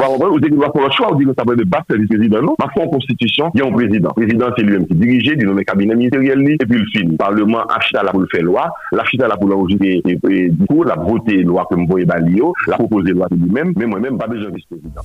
[2.08, 2.56] le que le vice-président, non?
[2.58, 4.12] Parfois, en constitution, il y a un président.
[4.16, 7.12] Le président, c'est lui-même qui dirige, il nomme cabinet ministériel, et puis il finit.
[7.12, 10.84] Le Parlement, achète là pour le faire loi, l'achète là pour l'enregistrer, et du coup,
[10.84, 14.50] la voter loi comme vous voyez, la proposer loi de lui-même, mais moi-même, pas besoin
[14.50, 15.02] de vice-président.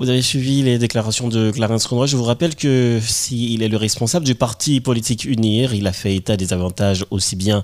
[0.00, 2.06] Vous avez suivi les déclarations de Clarence Conroy.
[2.06, 6.16] Je vous rappelle que s'il est le responsable du parti politique Unir, il a fait
[6.16, 7.62] état des avantages aussi bien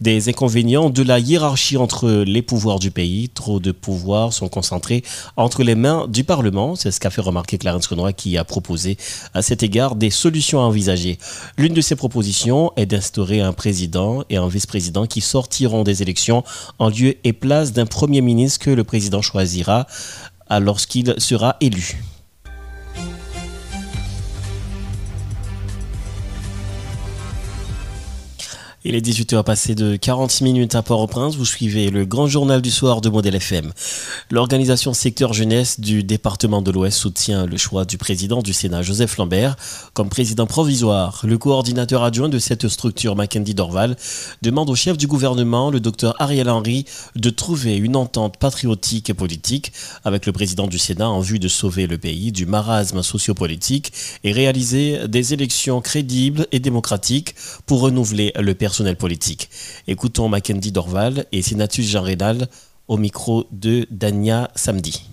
[0.00, 3.30] des inconvénients de la hiérarchie entre les pouvoirs du pays.
[3.30, 5.02] Trop de pouvoirs sont concentrés
[5.36, 6.76] entre les mains du Parlement.
[6.76, 8.96] C'est ce qu'a fait remarquer Clarence Conroy qui a proposé
[9.34, 11.18] à cet égard des solutions à envisager.
[11.58, 16.44] L'une de ses propositions est d'instaurer un président et un vice-président qui sortiront des élections
[16.78, 19.88] en lieu et place d'un premier ministre que le président choisira
[20.60, 22.02] lorsqu'il sera élu.
[28.84, 31.36] Il est 18h passé de 40 minutes à Port-au-Prince.
[31.36, 33.72] Vous suivez le grand journal du soir de Modèle FM.
[34.28, 39.18] L'organisation secteur jeunesse du département de l'Ouest soutient le choix du président du Sénat, Joseph
[39.18, 39.54] Lambert,
[39.94, 41.20] comme président provisoire.
[41.22, 43.96] Le coordinateur adjoint de cette structure, Mackenzie Dorval,
[44.42, 49.14] demande au chef du gouvernement, le docteur Ariel Henry, de trouver une entente patriotique et
[49.14, 49.72] politique
[50.04, 53.92] avec le président du Sénat en vue de sauver le pays du marasme sociopolitique
[54.24, 59.50] et réaliser des élections crédibles et démocratiques pour renouveler le personnel personnel politique.
[59.86, 62.46] Écoutons Mackenzie Dorval et Sénatus Jean Rédal
[62.88, 65.10] au micro de Dania samedi.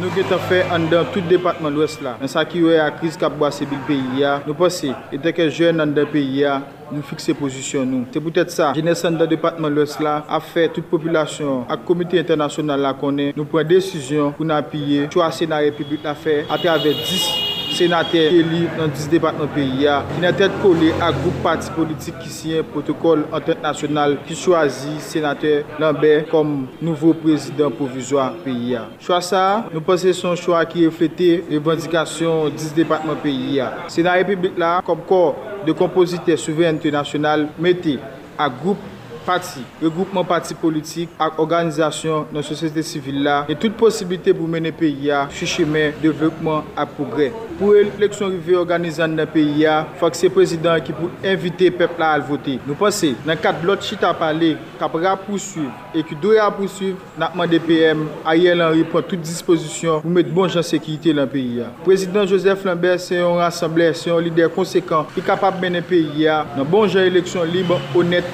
[0.00, 2.00] Nous avons fait dans tout le département de l'Ouest.
[2.02, 5.48] Dans ce qui est la crise qui a bossé le pays, nous pensons que que
[5.48, 6.44] jeunes dans le pays,
[6.90, 7.86] nous fixons position.
[7.86, 8.06] Nous.
[8.12, 8.72] C'est peut-être ça.
[8.74, 12.94] Jeunesse dans le département de l'Ouest a fait toute la population, le comité international la
[12.94, 13.32] connaît.
[13.36, 15.08] Nous prenons des décisions pour nous appuyer.
[15.12, 17.43] Choix la République l'a fait à travers 10
[17.74, 22.16] senatèr eli nan 10 debatman peyi ya, ki nan tèt kole ak goup pati politik
[22.22, 28.84] ki siyen protokol entente nasyonal ki chwazi senatèr Lambert kom nouvo prezident provizwa peyi ya.
[29.02, 33.72] Chwa sa, nou pase son chwa ki reflete revendikasyon 10 debatman peyi ya.
[33.90, 35.34] Senat republik la, kom kor
[35.66, 37.98] de kompozite souverènte nasyonal mette
[38.38, 38.90] ak goup
[39.26, 44.72] pati, regroupman pati politik ak organizasyon nan sosyete sivil la e tout posibilite pou mene
[44.74, 47.30] peyi ya sou cheme devlopman ak progre.
[47.58, 52.24] Pou eleksyon rive organizan nan peyi ya, fak se prezident ki pou invite pepla al
[52.26, 52.56] vote.
[52.66, 56.98] Nou pase, nan kat blot chita pale, kap rap pousuiv e ki do rap pousuiv
[57.20, 61.60] nakman DPM, a ye lan ripon tout disposisyon pou met bon jan sekirite lan peyi
[61.62, 61.70] ya.
[61.86, 66.42] Prezident Joseph Lambert se yon rassemble, se yon lider konsekant ki kapap mene peyi ya
[66.56, 68.26] nan bon jan eleksyon libe, honet,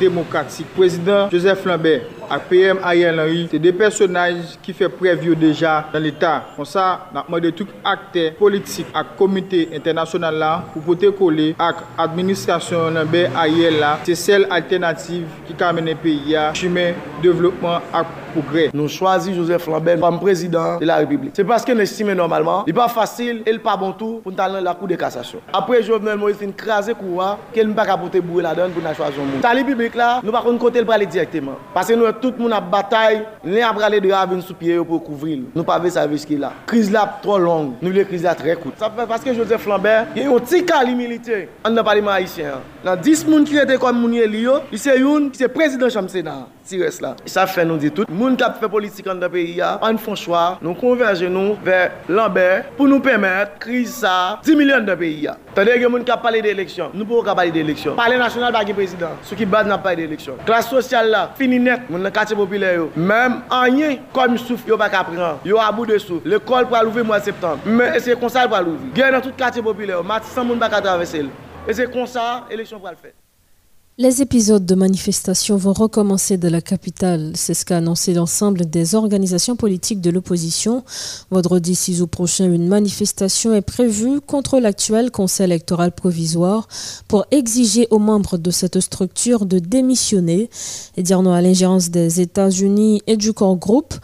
[0.00, 0.66] démocratique.
[0.74, 2.02] Président Joseph Lambert
[2.34, 6.50] ak PM Ariel Henry, se de personaj ki fe prevyo deja nan l'Etat.
[6.56, 11.52] Kon sa, nan mwen de tout akte politik ak komite internasyonal la pou pote kole
[11.62, 16.90] ak administrasyon nan be Ariel la, se sel alternatif ki kamene peyi ya chime,
[17.22, 18.70] devlopman ak progrès.
[18.74, 21.32] Nous choisissons Joseph Lambert comme président de la République.
[21.34, 24.60] C'est parce qu'on estime normalement, il n'est pas facile et pas bon tour pour aller
[24.60, 25.38] la Cour de cassation.
[25.52, 28.82] Après, Jovenel Moïse a crasé courant, qu'il ne peut pas capoter bourré la donne pour
[28.82, 29.42] nous choisir le monde.
[29.42, 31.54] La République là, nous ne pouvons pas côté le parler directement.
[31.72, 34.76] Parce que nous sommes tout le monde a bataille, avons bralé de ravine sous pied
[34.78, 35.40] pour couvrir.
[35.54, 36.52] Nous pas ça avec ce qu'il a.
[36.66, 38.78] Crise là trop longue, nous la crise là très courte.
[38.78, 42.12] Ça fait parce que Joseph Lambert, il y a un petit cas militaire en parlement
[42.12, 42.60] haïtien.
[42.84, 46.46] Dans 10 personnes qui étaient comme Mounier Lio, il c'est une qui président de Sénat.
[46.63, 47.14] ti res la.
[47.28, 48.08] Sa fè nou di tout.
[48.08, 51.92] Moun kap fè politik an da peyi ya, an fon chwa, nou konverje nou ver
[52.08, 54.14] l'Ambert pou nou pèmèt kriz sa
[54.46, 55.36] 10 milyon da peyi ya.
[55.54, 56.94] Tande gen moun kap pale de eleksyon.
[56.96, 57.98] Nou pou kap pale de eleksyon.
[57.98, 59.20] Pale nasyonal bagi prezident.
[59.28, 60.40] Sou ki bad nan pale de eleksyon.
[60.48, 62.88] Klas sosyal la, fini net, moun nan kate popile yo.
[62.96, 65.42] Mèm anye, kom souf yo baka pran.
[65.46, 66.24] Yo abou de souf.
[66.24, 67.68] L'ekol pral ouve mwa septembre.
[67.68, 68.94] Mè ese konsal pral ouve.
[68.96, 70.02] Gen nan tout kate popile yo.
[70.06, 71.30] Mat san moun baka travesse l.
[71.68, 73.14] Ese konsal, eleksyon pral fè.
[73.96, 77.30] Les épisodes de manifestation vont recommencer de la capitale.
[77.36, 80.82] C'est ce qu'a annoncé l'ensemble des organisations politiques de l'opposition.
[81.30, 86.66] Vendredi 6 août prochain, une manifestation est prévue contre l'actuel Conseil électoral provisoire
[87.06, 90.50] pour exiger aux membres de cette structure de démissionner
[90.96, 93.94] et dire non à l'ingérence des États-Unis et du corps groupe.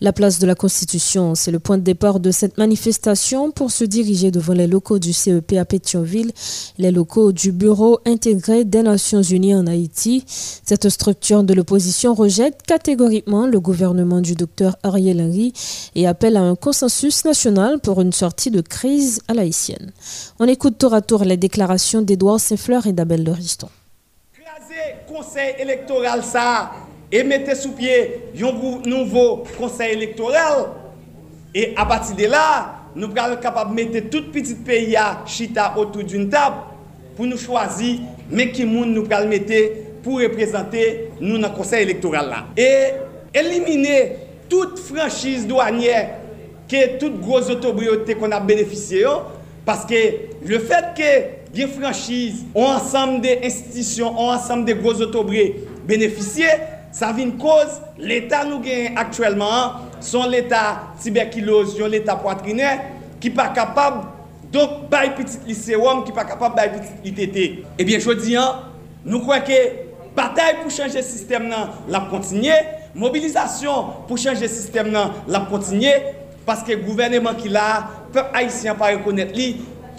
[0.00, 3.84] La place de la Constitution, c'est le point de départ de cette manifestation pour se
[3.84, 6.32] diriger devant les locaux du CEP à Pétionville,
[6.78, 10.24] les locaux du Bureau intégré des Nations Unies en Haïti.
[10.26, 15.52] Cette structure de l'opposition rejette catégoriquement le gouvernement du docteur Ariel Henry
[15.94, 19.92] et appelle à un consensus national pour une sortie de crise à l'haïtienne.
[20.38, 23.68] On écoute tour à tour les déclarations d'Edouard Saint-Fleur et d'Abel de Riston.
[25.06, 26.72] conseil électoral ça
[27.12, 30.66] et mettez sous pied un nouveau conseil électoral.
[31.54, 35.74] Et à partir de là, nous sommes capables de mettre tout petit pays à chita
[35.76, 36.56] autour d'une table
[37.16, 42.46] pour nous choisir, mais qui nous mettre pour représenter nous dans le conseil électoral là.
[42.56, 44.16] Et éliminer
[44.48, 46.10] toute franchise douanière
[46.68, 49.04] que toute grosse autobriauté qu'on a bénéficié
[49.64, 49.94] parce que
[50.44, 56.46] le fait que les franchises ont ensemble des institutions, ont ensemble des grosses autobriautés bénéficié,
[56.92, 62.80] ça vient cause, l'État nous gagne actuellement, son l'État tuberculose, l'État poitrinaire,
[63.20, 64.06] qui pas capable,
[64.56, 67.44] Donk bay pitit li serum ki pa kapap bay pitit li tete.
[67.76, 68.62] Ebyen jodi an,
[69.04, 69.58] nou kwa ke
[70.16, 72.56] batay pou chanje sistem nan la kontinye,
[72.96, 75.92] mobilizasyon pou chanje sistem nan la kontinye,
[76.48, 77.66] paske gouvernement ki la,
[78.14, 79.50] pep haisyen pa rekonet li,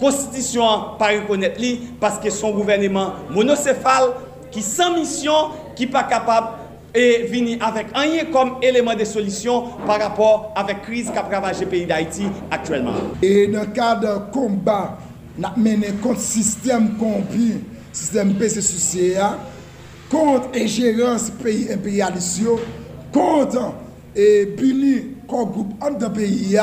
[0.02, 4.10] konstitisyon pa rekonet li, paske son gouvernement monosefal
[4.50, 6.56] ki san misyon ki pa kapap
[6.94, 11.22] et venir avec rien comme élément de solution par rapport à la crise qui a
[11.22, 12.92] ravagé le pays d'Haïti actuellement.
[13.22, 14.98] Et dans le cadre de combat,
[15.36, 17.60] nous mené contre le système corrompu, le
[17.92, 19.38] système PCCA,
[20.10, 22.42] contre l'ingérence pays impérialiste,
[23.12, 23.74] contre
[24.16, 26.58] et puni contre groupe entre pays,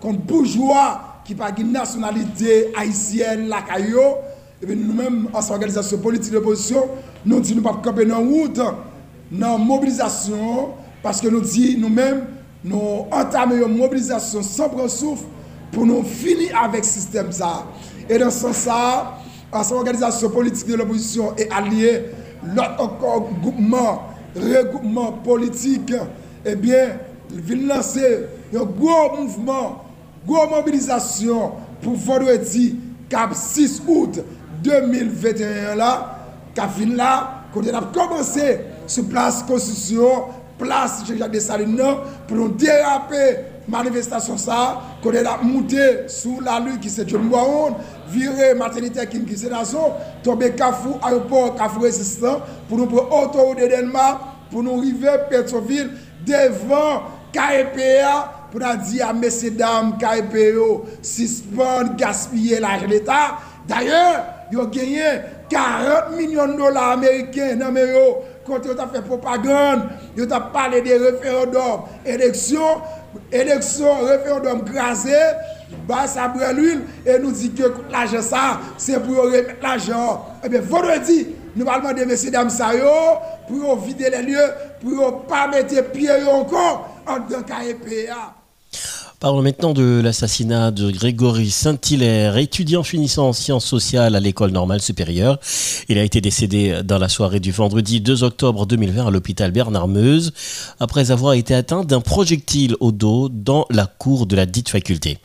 [0.00, 4.16] contre bourgeois qui n'a pas une nationalité haïtienne, la caillot,
[4.62, 6.84] et bien nous-mêmes, en organisation politique de l'opposition,
[7.26, 8.60] nous disons nous ne pouvons pas camper dans la route.
[9.34, 10.72] nan mobilizasyon,
[11.04, 12.22] paske nou di nou men,
[12.64, 15.24] nou entame yon mobilizasyon san prensouf
[15.74, 17.64] pou nou fini avèk sistem sa.
[18.06, 18.80] E dan san sa,
[19.50, 21.96] an san organizasyon politik de l'oposisyon e alye
[22.54, 25.92] lot ankon goupman, regoupman politik,
[26.46, 26.98] ebyen,
[27.34, 28.04] vil lanse
[28.54, 29.78] yon gwo mouvman,
[30.24, 32.74] gwo mobilizasyon pou vendredi
[33.12, 34.20] kap 6 out
[34.64, 35.92] 2021 la,
[36.56, 37.12] kap fin la,
[37.54, 38.46] konten ap komanse
[38.86, 43.24] sou plas konstitusyon, plas Jejak Desaline nan, pou nou derape
[43.70, 44.58] manifestasyon sa,
[45.02, 47.78] kone la moutè sou la lu ki se John Mwaon,
[48.12, 53.42] vire maternite kim ki se nason, tobe kafou aropor, kafou resistant, pou nou pre oto
[53.42, 55.90] ou de Denmark, pou nou rive Petroville,
[56.28, 58.14] devan KEPA,
[58.52, 60.68] pou nou di a mesye dam KEPO,
[61.02, 65.08] sispan, gaspye laj l'Etat, d'ayor, yo genye
[65.50, 68.06] 40 milyon dola Ameriken nan me yo,
[68.46, 72.84] kote yo ta fe propagande, yo ta pale de referendum, eleksyon,
[73.34, 75.22] eleksyon, referendum krasè,
[75.88, 78.44] ba sabre l'huil, e nou di ke koute l'aje sa,
[78.80, 80.22] se pou yo remet l'aje an.
[80.44, 81.18] Ebe, vendredi,
[81.54, 82.94] nou palman de mesi dam sa yo,
[83.48, 84.46] pou yo vide le lye,
[84.82, 88.43] pou yo pa mette pie yo ankon, an de KEPA.
[89.24, 94.82] Parlons maintenant de l'assassinat de Grégory Saint-Hilaire, étudiant finissant en sciences sociales à l'école normale
[94.82, 95.38] supérieure.
[95.88, 100.34] Il a été décédé dans la soirée du vendredi 2 octobre 2020 à l'hôpital Bernard-Meuse
[100.78, 105.16] après avoir été atteint d'un projectile au dos dans la cour de la dite faculté.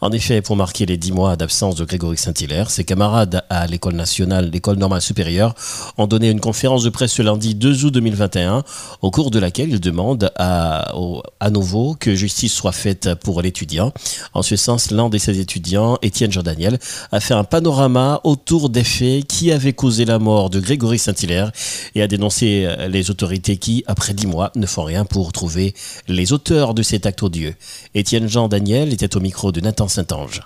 [0.00, 3.94] En effet, pour marquer les dix mois d'absence de Grégory Saint-Hilaire, ses camarades à l'école
[3.94, 5.56] nationale, l'école normale supérieure,
[5.98, 8.62] ont donné une conférence de presse ce lundi 2 août 2021
[9.02, 10.92] au cours de laquelle ils demandent à,
[11.40, 13.92] à nouveau que justice soit faite pour l'étudiant.
[14.34, 16.78] En ce sens, l'un de ses étudiants, Étienne Jean-Daniel,
[17.12, 21.50] a fait un panorama autour des faits qui avaient causé la mort de Grégory Saint-Hilaire
[21.94, 25.74] et a dénoncé euh, les autorités qui, après dix mois, ne font rien pour trouver
[26.08, 27.54] les auteurs de cet acte odieux.
[27.94, 30.42] Étienne Jean-Daniel était au micro de Nathan Saint-Ange.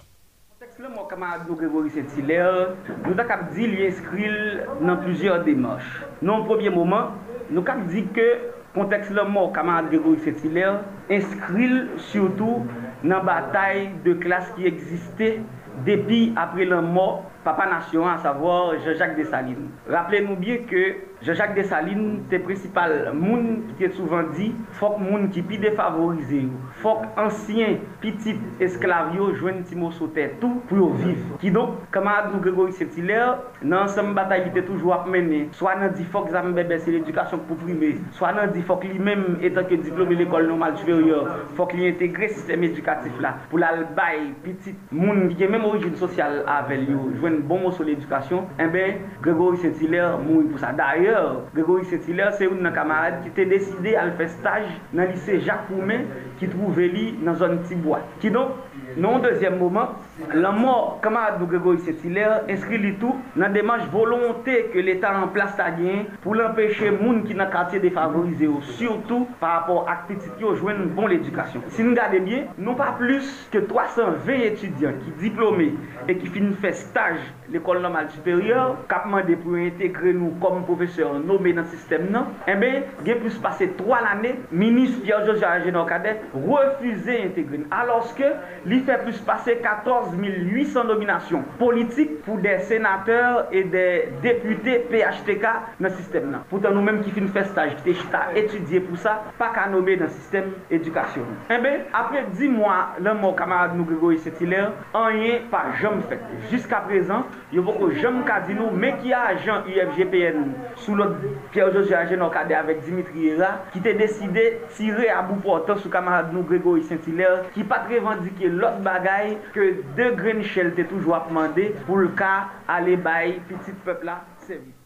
[8.75, 12.67] Contexte le mort, Grégory Saint-Hilaire, inscrit surtout
[13.05, 15.41] dans la bataille de classe qui existait
[15.87, 19.69] depuis après la mort papa nation, à savoir Jean-Jacques Dessalines.
[19.89, 25.45] Rappelez-nous bien que Jean-Jacques Dessalines, te principal moun ki te souvan di, fok moun ki
[25.49, 31.23] pi defavorize yo, fok ansyen pitit esklavyo jwen ti mou sote tou pou yo viv.
[31.41, 35.77] Ki donk, kama adou Gregory Septiler, nan sem batay ki te toujou ap mene, swa
[35.81, 39.39] nan di fok zan bebe se l'edukasyon pou prime, swa nan di fok li menm
[39.41, 44.27] etan ke diplome l'ekol normal superior, fok li entegre sistem edukatif la, pou la l'bay
[44.45, 48.85] pitit moun ki menm orijin sosyal avel yo, jwen bon mou so l'edukasyon, eh enbe
[49.23, 50.73] Gregory Septiler moun pou sa.
[50.75, 51.14] Darye,
[51.55, 55.67] Grégory Saint-Hilaire, c'est un camarade qui était décidé à faire stage dans le lycée Jacques
[55.67, 56.07] Poumet,
[56.39, 58.01] qui trouvait lui dans un petit bois.
[58.21, 58.51] Qui donc,
[58.97, 59.91] non deuxième moment,
[60.33, 65.59] la mort camarade Grégory Saint-Hilaire inscrit le tout dans démarche volonté que l'État en place
[65.59, 70.31] a gagné pour l'empêcher les gens qui dans quartier défavorisé surtout par rapport à petits
[70.39, 71.61] qui ont une bonne éducation.
[71.69, 75.75] Si nous regardons bien, non pas plus que 320 étudiants qui diplômés
[76.09, 77.19] et qui finissent faire stage
[77.51, 82.09] l'école normale supérieure, qui ont demandé pour intégrer nous comme professeurs nommés dans le système
[82.11, 82.27] non.
[82.47, 88.25] Eh bien, il a plus passé trois l'année, ministre Pierre-Joseph Cadet refusait d'intégrer alors que
[88.67, 93.85] il fait plus passer 14 14800 nominasyon politik pou de senateur e de
[94.25, 95.47] depute PHTK
[95.83, 96.45] nan sistem nan.
[96.51, 99.67] Poutan nou menm ki fin fè staj, ki te chita etudye pou sa, pa ka
[99.73, 101.31] nomè nan sistem edukasyon.
[101.55, 106.23] Ebe, apre 10 mwa, lè mò kamarad nou Gregory Setiler, anye pa jom fèt.
[106.51, 110.53] Jiska prezan, yo voko jom kadino, men ki a ajan UFGPN
[110.85, 111.17] sou lot
[111.55, 116.33] Pierre-José Agen okade avèk Dimitri Hera, ki te deside tire a bou portan sou kamarad
[116.35, 121.69] nou Gregory Setiler, ki pat revandike lot bagay ke de Green Shell te toujwa pmande
[121.89, 122.33] pou lka
[122.77, 124.84] ale bay pitit pepla servis.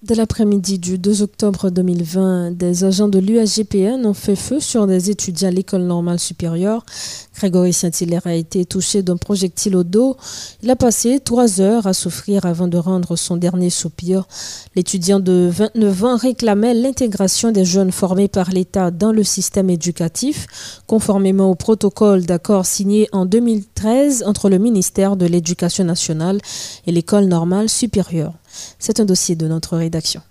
[0.00, 5.10] Dès l'après-midi du 2 octobre 2020, des agents de l'USGPN ont fait feu sur des
[5.10, 6.86] étudiants à l'école normale supérieure.
[7.34, 10.16] Grégory Saint-Hilaire a été touché d'un projectile au dos.
[10.62, 14.28] Il a passé trois heures à souffrir avant de rendre son dernier soupir.
[14.76, 20.46] L'étudiant de 29 ans réclamait l'intégration des jeunes formés par l'État dans le système éducatif,
[20.86, 26.40] conformément au protocole d'accord signé en 2013 entre le ministère de l'Éducation nationale
[26.86, 28.34] et l'école normale supérieure.
[28.78, 30.22] C'est un dossier de notre rédaction.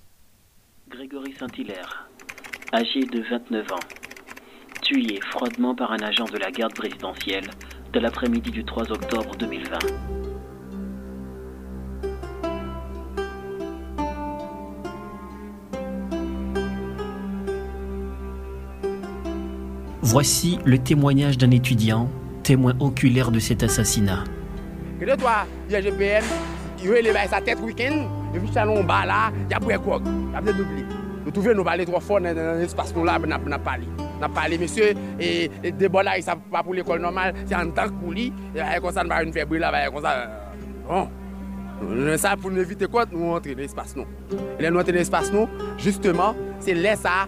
[0.90, 2.10] Grégory Saint-Hilaire,
[2.74, 3.80] âgé de 29 ans,
[4.82, 7.50] tué froidement par un agent de la garde présidentielle
[7.94, 9.78] de l'après-midi du 3 octobre 2020.
[20.02, 22.10] Voici le témoignage d'un étudiant,
[22.42, 24.24] témoin oculaire de cet assassinat.
[26.78, 30.42] Yo e levay sa tet wiken, yo vi chalon ba la, ya pou ekog, ya
[30.46, 30.84] pou dubli.
[31.26, 33.90] Yo touve nou bale tro fon nan espas nou la, nan pali.
[34.22, 38.14] Nan pali, mesye, e debo la, sa pa pou l'ekol normal, se an tank pou
[38.14, 40.38] li, e konsan ba yon febri la, e konsan,
[40.86, 41.10] bon.
[41.82, 44.06] Nou sa pou nou evite kwa, nou entre nan espas nou.
[44.62, 45.50] Le nou entre nan espas nou,
[45.82, 47.24] justeman, se lè sa,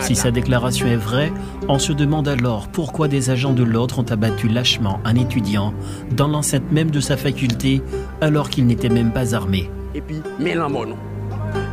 [0.00, 1.32] Si sa déclaration est vraie,
[1.68, 5.74] on se demande alors pourquoi des agents de l'ordre ont abattu lâchement un étudiant
[6.10, 7.82] dans l'enceinte même de sa faculté
[8.20, 9.70] alors qu'il n'était même pas armé.
[9.94, 10.68] Et puis, mais non.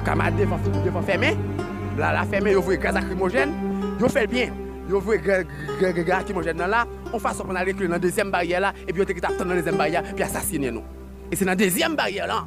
[0.05, 1.37] Camarade devant fermer,
[1.97, 3.51] là, la fermer, ils gaz lacrymogène,
[3.99, 4.49] ils fait bien.
[4.87, 5.45] Ils ouvrent gaz
[6.07, 9.05] lacrymogène là, on fait ça qu'on a dans la deuxième barrière là, et puis on
[9.05, 10.83] a dans la deuxième barrière, puis assassiner nous.
[11.31, 12.45] Et c'est dans la deuxième barrière là.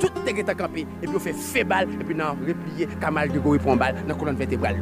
[0.00, 0.08] Tout
[0.56, 3.94] campé et puis on fait fait balle et puis non replié Kamal Grégory prend balle
[4.02, 4.80] dans la colonne vertébrale.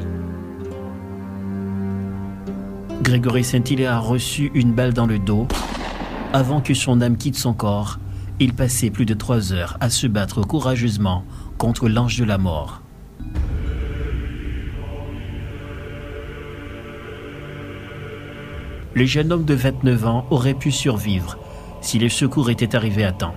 [3.03, 5.47] Grégory Saint-Hilaire a reçu une balle dans le dos.
[6.33, 7.99] Avant que son âme quitte son corps,
[8.41, 11.25] il passait plus de trois heures à se battre courageusement
[11.57, 12.83] contre l'ange de la mort.
[18.95, 21.39] Le jeune homme de 29 ans aurait pu survivre
[21.83, 23.35] si les secours étaient arrivés à temps.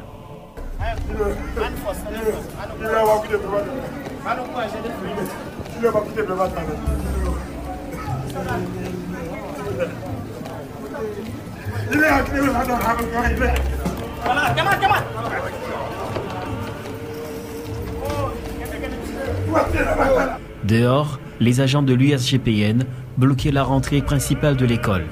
[20.64, 22.86] Dehors, les agents de l'USGPN
[23.18, 25.06] bloquaient la rentrée principale de l'école.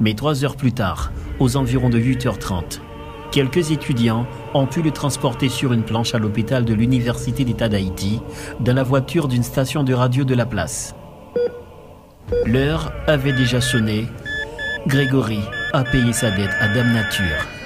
[0.00, 2.80] Mais trois heures plus tard, aux environs de 8h30,
[3.30, 8.20] quelques étudiants ont pu le transporter sur une planche à l'hôpital de l'Université d'État d'Haïti,
[8.60, 10.94] dans la voiture d'une station de radio de la place.
[12.46, 14.06] L'heure avait déjà sonné
[14.86, 15.40] Grégory
[15.72, 17.59] a payé sa dette à Dame Nature.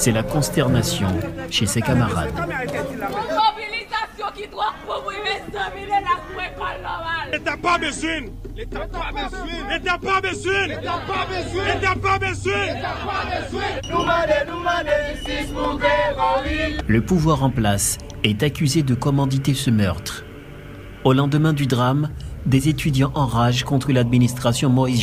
[0.00, 1.08] C'est la consternation
[1.50, 2.32] chez ses camarades.
[7.30, 8.20] L'État pas besoin.
[8.56, 9.68] L'État pas besoin.
[9.68, 10.66] L'État pas besoin.
[10.68, 11.64] L'État pas besoin.
[11.66, 13.66] L'État pas besoin.
[16.88, 20.24] Le pouvoir en place est accusé de commanditer ce meurtre.
[21.04, 22.08] Au lendemain du drame,
[22.46, 25.02] des étudiants en rage contre l'administration Moïse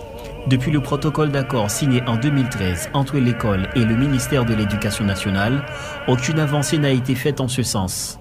[0.47, 5.63] Depuis le protocole d'accord signé en 2013 entre l'école et le ministère de l'Éducation nationale,
[6.07, 8.17] aucune avancée n'a été faite en ce sens.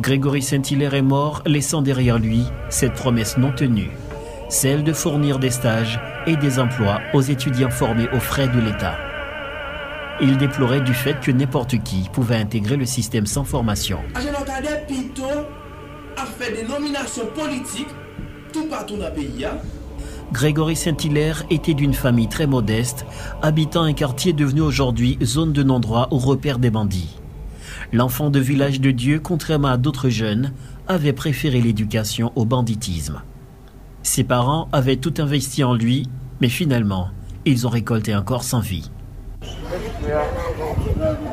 [0.00, 3.90] Grégory Saint-Hilaire est mort, laissant derrière lui cette promesse non tenue,
[4.48, 9.09] celle de fournir des stages et des emplois aux étudiants formés aux frais de l'État.
[10.22, 14.00] Il déplorait du fait que n'importe qui pouvait intégrer le système sans formation.
[14.14, 17.88] Agent Cadet Pito a fait des nominations politiques
[18.52, 19.46] tout partout dans le pays.
[20.32, 23.06] Grégory Saint-Hilaire était d'une famille très modeste,
[23.40, 27.16] habitant un quartier devenu aujourd'hui zone de non-droit au repère des bandits.
[27.92, 30.52] L'enfant de village de Dieu, contrairement à d'autres jeunes,
[30.86, 33.22] avait préféré l'éducation au banditisme.
[34.02, 36.06] Ses parents avaient tout investi en lui,
[36.40, 37.08] mais finalement,
[37.44, 38.90] ils ont récolté un corps sans vie.
[40.10, 41.30] Tu veux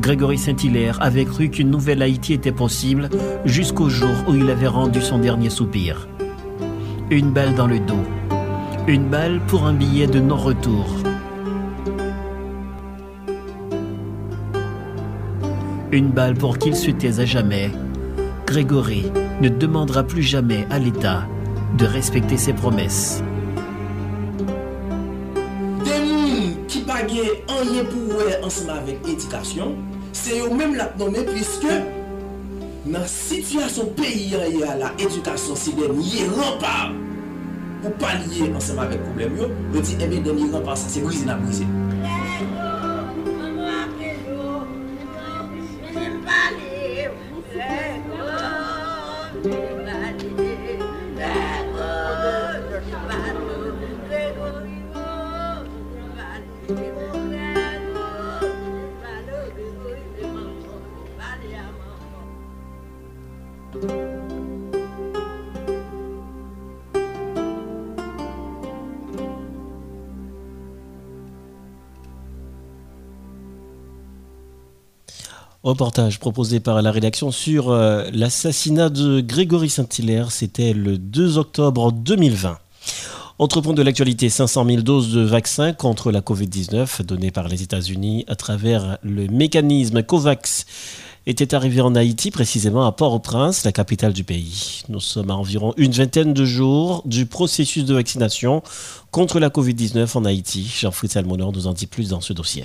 [0.00, 3.08] Grégory Saint-Hilaire avait cru qu'une nouvelle Haïti était possible
[3.44, 6.08] jusqu'au jour où il avait rendu son dernier soupir.
[7.10, 8.02] Une balle dans le dos.
[8.88, 11.09] Une balle pour un billet de non-retour.
[15.92, 17.68] Une balle pour qu'il se taise à jamais.
[18.46, 19.10] Grégory
[19.40, 21.26] ne demandera plus jamais à l'État
[21.76, 23.24] de respecter ses promesses.
[25.84, 29.74] Des moun qui pa gen anye pou wè ensemble avec éducation,
[30.12, 31.66] c'est eux même la nommé puisque
[32.86, 36.92] dans situation pays an y a la éducation c'est dernier rempart
[37.82, 41.26] pour pallier ensemble avec problème yo, yo dit eh bien dernier rempart ça c'est briser
[41.26, 41.66] na briser.
[75.70, 80.32] Reportage proposé par la rédaction sur euh, l'assassinat de Grégory Saint-Hilaire.
[80.32, 82.58] C'était le 2 octobre 2020.
[83.38, 87.62] Autre point de l'actualité, 500 000 doses de vaccins contre la Covid-19 données par les
[87.62, 90.66] États-Unis à travers le mécanisme COVAX
[91.26, 94.82] étaient arrivées en Haïti, précisément à Port-au-Prince, la capitale du pays.
[94.88, 98.64] Nous sommes à environ une vingtaine de jours du processus de vaccination
[99.12, 100.64] contre la Covid-19 en Haïti.
[100.80, 102.64] Jean-Fritz Almonor nous en dit plus dans ce dossier.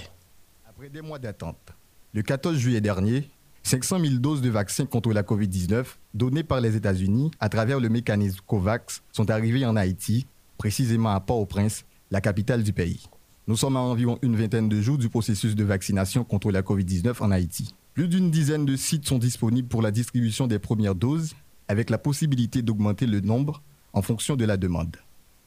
[0.67, 1.74] Après des mois d'attente,
[2.15, 3.29] le 14 juillet dernier,
[3.63, 7.89] 500 000 doses de vaccins contre la COVID-19 données par les États-Unis à travers le
[7.89, 10.25] mécanisme COVAX sont arrivées en Haïti,
[10.57, 13.09] précisément à Port-au-Prince, la capitale du pays.
[13.47, 17.21] Nous sommes à environ une vingtaine de jours du processus de vaccination contre la COVID-19
[17.21, 17.75] en Haïti.
[17.93, 21.33] Plus d'une dizaine de sites sont disponibles pour la distribution des premières doses
[21.67, 23.61] avec la possibilité d'augmenter le nombre
[23.91, 24.95] en fonction de la demande.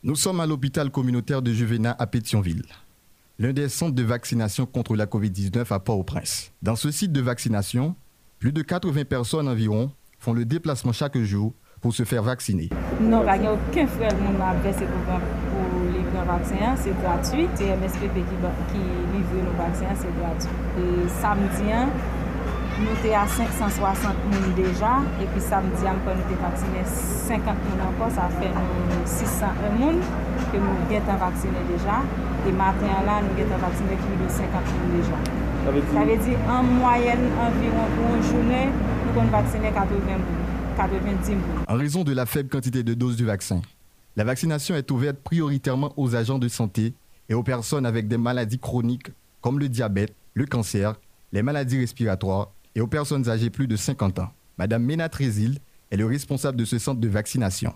[0.03, 2.67] Nous sommes à l'hôpital communautaire de Juvénat à Pétionville,
[3.39, 6.53] l'un des centres de vaccination contre la COVID-19 à Port-au-Prince.
[6.61, 7.95] Dans ce site de vaccination,
[8.41, 12.69] plus de 80 personnes environ font le déplacement chaque jour pour se faire vacciner.
[13.01, 17.47] Non, il a aucun frais pour verser pour livrer un vaccin, c'est gratuit.
[17.55, 18.79] C'est MSPP qui,
[19.17, 20.51] livre nos vaccins, c'est gratuit.
[20.77, 21.71] Et samedi,
[22.81, 25.03] nous sommes à 560 personnes déjà.
[25.21, 28.11] Et puis samedi, nous avons vacciné 50 personnes encore.
[28.11, 28.53] Ça fait
[29.05, 30.01] 601 personnes
[30.53, 32.03] que nous avons vacciné déjà.
[32.47, 35.19] Et matin, là, nous avons vacciné plus de 50 personnes déjà.
[35.65, 40.39] Ça veut dire en moyenne environ pour une journée, nous avons vacciné 80 personnes.
[41.67, 43.61] En raison de la faible quantité de doses du vaccin,
[44.15, 46.95] la vaccination est ouverte prioritairement aux agents de santé
[47.29, 49.11] et aux personnes avec des maladies chroniques
[49.41, 50.95] comme le diabète, le cancer,
[51.33, 54.29] les maladies respiratoires et aux personnes âgées plus de 50 ans.
[54.57, 55.59] Madame Ménat Trésil
[55.91, 57.73] est le responsable de ce centre de vaccination.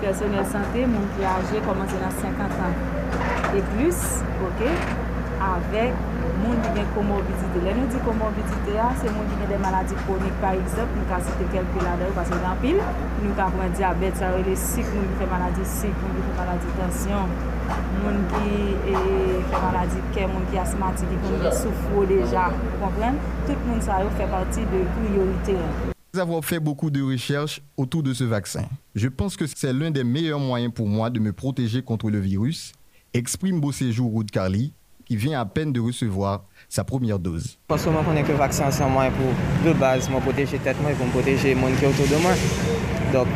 [0.00, 3.94] Personnel santé, mon qui âgé commence à 50 ans et plus,
[4.40, 4.68] ok,
[5.38, 5.92] avec
[6.38, 7.60] moun ki gen komorbidite.
[7.66, 11.10] Lè nou di komorbidite a, se moun ki gen de maladi kronik par exemple, nou
[11.10, 12.80] ka site kelke la de, pasè dan pil,
[13.20, 16.26] nou ka pwen diabet, sa ou le sik, moun ki fè maladi sik, moun ki
[16.30, 17.36] fè maladi tensyon,
[17.98, 18.94] moun ki
[19.50, 22.48] fè maladi ke, moun ki asmati, ki kon gen soufou deja,
[22.80, 23.20] kompren?
[23.46, 25.56] Tout moun sa ou fè parti de priorite.
[26.14, 28.64] Nous avons fait beaucoup de recherches autour de ce vaccin.
[28.94, 32.18] Je pense que c'est l'un des meilleurs moyens pour moi de me protéger contre le
[32.18, 32.72] virus,
[33.12, 34.72] exprime beau séjour Ruth Carly,
[35.04, 37.58] qui vient à peine de recevoir sa première dose.
[37.66, 40.20] Parce que moi, je connais que le vaccin, c'est un moyen pour, de base, me
[40.20, 42.32] protéger tête moi et pour me protéger les gens qui autour de moi.
[43.12, 43.28] Donc,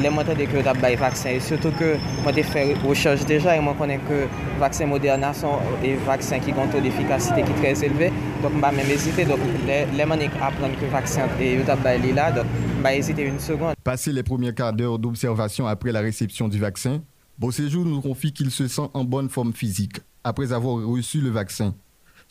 [0.00, 3.56] les moyens de que tu as vaccin, et surtout que moi, j'ai fait recherche déjà
[3.56, 4.12] et moi, je connais que
[4.54, 8.12] le vaccin Moderna sont des vaccins qui ont un taux d'efficacité qui est très élevé.
[8.42, 9.24] Donc, je ne même hésiter.
[9.24, 12.46] Donc, les, les apprennent que le vaccin est là, donc
[12.78, 13.74] je vais hésiter une seconde.
[13.84, 17.02] Passer les premiers quarts d'heure d'observation après la réception du vaccin,
[17.38, 21.30] Beau Séjour nous confie qu'il se sent en bonne forme physique après avoir reçu le
[21.30, 21.74] vaccin.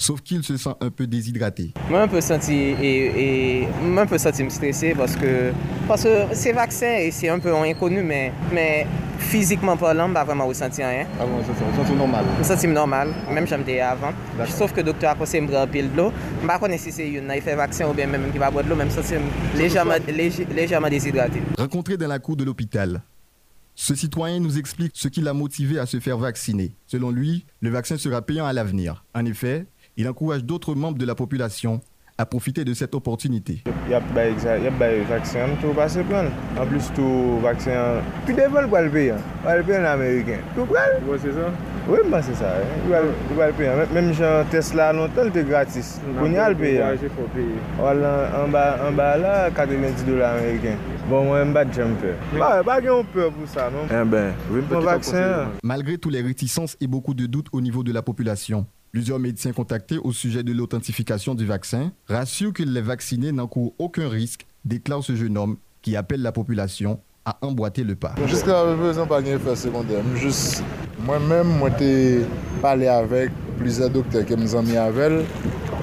[0.02, 1.74] Sauf qu'il se sent un peu déshydraté.
[1.90, 5.52] Moi, un peu senti et, et un peu senti stressé parce que
[5.90, 8.88] parce que c'est vaccin et c'est un peu inconnu, mais mais
[9.20, 11.06] physiquement parlant, je pas vraiment ressenti rien.
[11.20, 12.24] Ah bon, ça sent normal.
[12.40, 14.14] Je senti normal, même j'étais avant.
[14.48, 16.14] Sauf que le docteur a de me prendre pile de l'eau.
[16.42, 18.64] Je ne sais pas si c'est une fait vaccin ou bien même qui va boire
[18.64, 19.20] de l'eau, même ça c'est
[19.58, 19.96] légèrement,
[20.56, 21.42] légèrement déshydraté.
[21.58, 23.02] Rencontré dans la cour de l'hôpital,
[23.76, 26.72] ce citoyen nous explique ce qui l'a motivé à se faire vacciner.
[26.88, 29.04] Selon lui, le vaccin sera payant à l'avenir.
[29.14, 29.66] En effet,
[30.00, 31.82] il encourage d'autres membres de la population
[32.18, 33.64] à profiter de cette opportunité.
[33.86, 36.30] Il y a des vaccins, tout va se prendre.
[36.58, 39.14] En plus, tout vaccin, puis des vols pour le payer.
[39.46, 40.38] le payer en américain.
[40.56, 40.76] Tout prend.
[41.06, 41.52] Oui, c'est ça.
[41.90, 42.54] Oui, bah, c'est ça.
[42.86, 43.72] Il va le payer.
[43.94, 46.00] Même Jean Tesla, longtemps, c'était gratis.
[46.22, 46.82] On y a le payer.
[46.82, 50.78] En bas là, 90 dollars américains.
[51.10, 52.14] Bon, moi, je ne jumper.
[52.38, 55.50] Pas pas peur pour ça, non Eh ben, oui, vaccin.
[55.62, 59.52] Malgré toutes les réticences et beaucoup de doutes au niveau de la population, Plusieurs médecins
[59.52, 65.04] contactés au sujet de l'authentification du vaccin rassurent que les vaccinés n'encourent aucun risque, déclare
[65.04, 68.16] ce jeune homme qui appelle la population à emboîter le pas.
[68.26, 70.04] Jusqu'à présent, pas d'effet secondaire.
[70.16, 70.64] Juste,
[71.06, 72.22] moi-même, moi, j'ai
[72.64, 73.30] parlé avec
[73.60, 75.24] plusieurs docteurs qui m'ont mis avec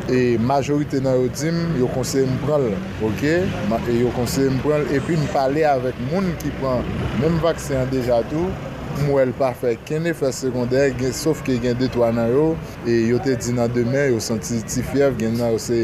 [0.09, 2.71] et majorité dans le team, ils de prendre,
[3.03, 3.23] ok?
[3.23, 3.45] Et
[3.89, 6.83] ils conseillé de prendre et puis me parler avec gens qui prend
[7.21, 8.49] même vaccin déjà tout
[9.05, 12.45] Mwèl pa fè ken efè sekondè, sauf ke gen detwa nan yo,
[12.89, 15.79] e yo te di nan demè, yo senti ti fyev, gen nan yo se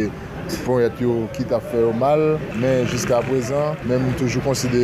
[0.65, 2.23] pon yat yo kit a fè yo mal,
[2.61, 4.81] men jiska prezan, men moun toujou konside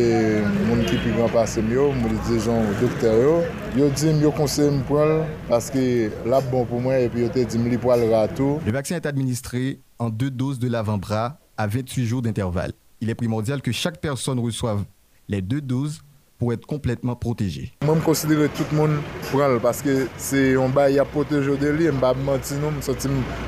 [0.67, 3.33] moun ki pi gran pasè myo, moun li dijon doktè yo,
[3.79, 5.15] yo di m yo konside m pou al,
[5.49, 5.83] paske
[6.29, 8.59] la bon pou mwen, epi yo te di m li pou al rato.
[8.65, 12.73] Le vaccin est administré en deux doses de l'avant-bras à 28 jours d'intervalle.
[13.01, 14.83] Il est primordial que chaque personne reçoive
[15.27, 16.01] les deux doses
[16.39, 17.73] pour être complètement protégé.
[17.85, 18.97] Moi, je considère tout le monde
[19.29, 23.07] prendre parce que c'est un bail à protéger de lui, je ne mentir je sens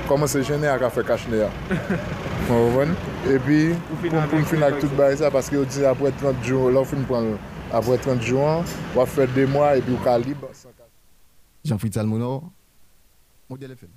[0.09, 1.27] comment c'est gêné à faire cacher.
[3.29, 3.69] Et puis
[4.09, 7.37] pour me finir avec tout bail ça parce que dit après 30 jours, là prendre
[7.71, 8.63] après 30 jours,
[8.93, 10.49] on va faire deux mois et puis au calibre.
[11.63, 12.43] Jean-Philippe Salmonor,
[13.49, 13.89] Modèle FM.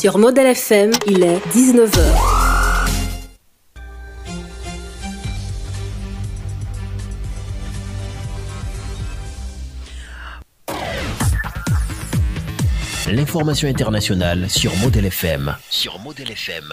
[0.00, 2.33] Sur Modèle FM, il est 19h.
[13.14, 15.54] L'information internationale sur Model FM.
[15.70, 16.64] Sur Model FM.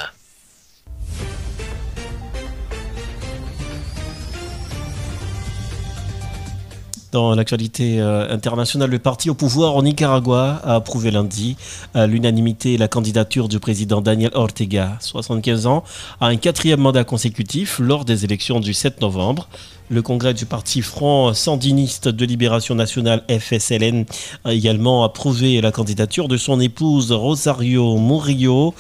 [7.11, 11.57] Dans l'actualité euh, internationale, le parti au pouvoir en Nicaragua a approuvé lundi
[11.93, 15.83] à l'unanimité la candidature du président Daniel Ortega, 75 ans,
[16.19, 19.47] à un quatrième mandat consécutif lors des élections du 7 novembre.
[19.91, 24.05] Le congrès du parti Front Sandiniste de Libération Nationale FSLN
[24.45, 28.73] a également approuvé la candidature de son épouse Rosario Murillo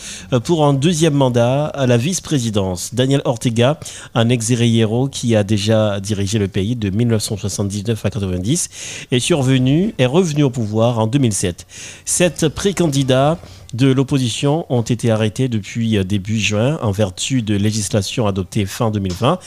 [0.45, 2.95] pour un deuxième mandat à la vice-présidence.
[2.95, 3.77] Daniel Ortega,
[4.15, 8.69] un ex-guerrillero qui a déjà dirigé le pays de 1979 à 90,
[9.11, 11.67] est survenu, est revenu au pouvoir en 2007.
[12.05, 13.37] Sept précandidats
[13.73, 18.91] de l'opposition ont été arrêtés depuis euh, début juin en vertu de législation adoptée fin
[18.91, 19.39] 2020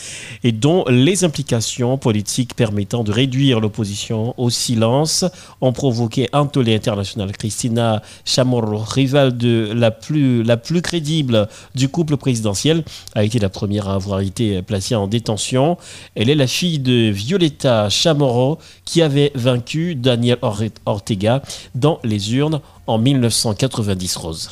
[0.43, 5.25] et dont les implications politiques permettant de réduire l'opposition au silence
[5.61, 7.31] ont provoqué un tollé international.
[7.31, 13.49] Christina Chamorro, rivale de la plus, la plus crédible du couple présidentiel, a été la
[13.49, 15.77] première à avoir été placée en détention.
[16.15, 20.37] Elle est la fille de Violeta Chamorro qui avait vaincu Daniel
[20.85, 21.41] Ortega
[21.75, 24.49] dans les urnes en 1990 Rose.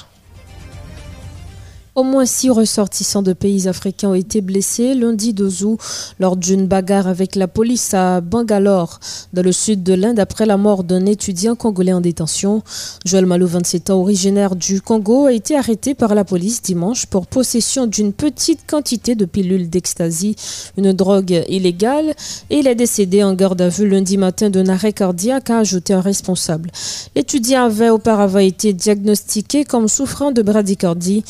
[1.96, 5.80] Au moins six ressortissants de pays africains ont été blessés lundi 12 août
[6.20, 9.00] lors d'une bagarre avec la police à Bangalore,
[9.32, 12.64] dans le sud de l'Inde, après la mort d'un étudiant congolais en détention.
[13.06, 17.28] Joël Malou, 27 ans, originaire du Congo, a été arrêté par la police dimanche pour
[17.28, 20.36] possession d'une petite quantité de pilules d'ecstasy,
[20.78, 22.16] une drogue illégale,
[22.50, 25.94] et il est décédé en garde à vue lundi matin d'un arrêt cardiaque, a ajouté
[25.94, 26.72] un responsable.
[27.16, 31.24] L'étudiant avait auparavant été diagnostiqué comme souffrant de bradycardie.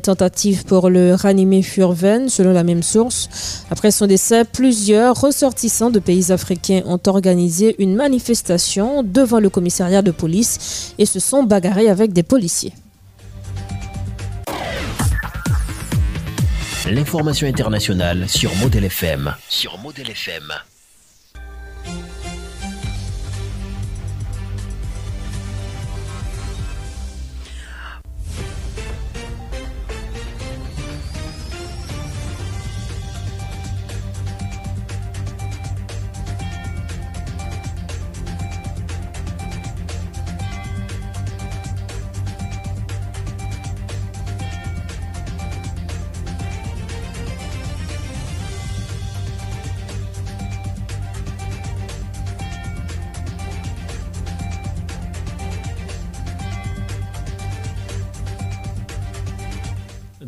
[0.00, 3.64] Tentatives pour le ranimer furent vaines, selon la même source.
[3.70, 10.02] Après son décès, plusieurs ressortissants de pays africains ont organisé une manifestation devant le commissariat
[10.02, 12.72] de police et se sont bagarrés avec des policiers.
[16.88, 18.88] L'information internationale sur Model.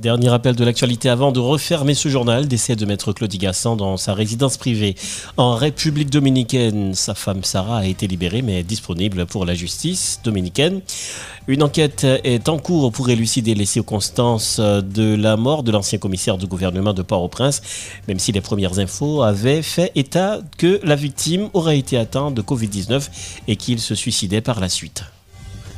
[0.09, 2.49] Dernier rappel de l'actualité avant de refermer ce journal.
[2.49, 4.95] Décès de maître Claude Gassan dans sa résidence privée
[5.37, 6.95] en République dominicaine.
[6.95, 10.81] Sa femme Sarah a été libérée mais est disponible pour la justice dominicaine.
[11.47, 16.39] Une enquête est en cours pour élucider les circonstances de la mort de l'ancien commissaire
[16.39, 17.61] du gouvernement de Port-au-Prince,
[18.09, 22.41] même si les premières infos avaient fait état que la victime aurait été atteinte de
[22.41, 23.11] Covid-19
[23.47, 25.05] et qu'il se suicidait par la suite.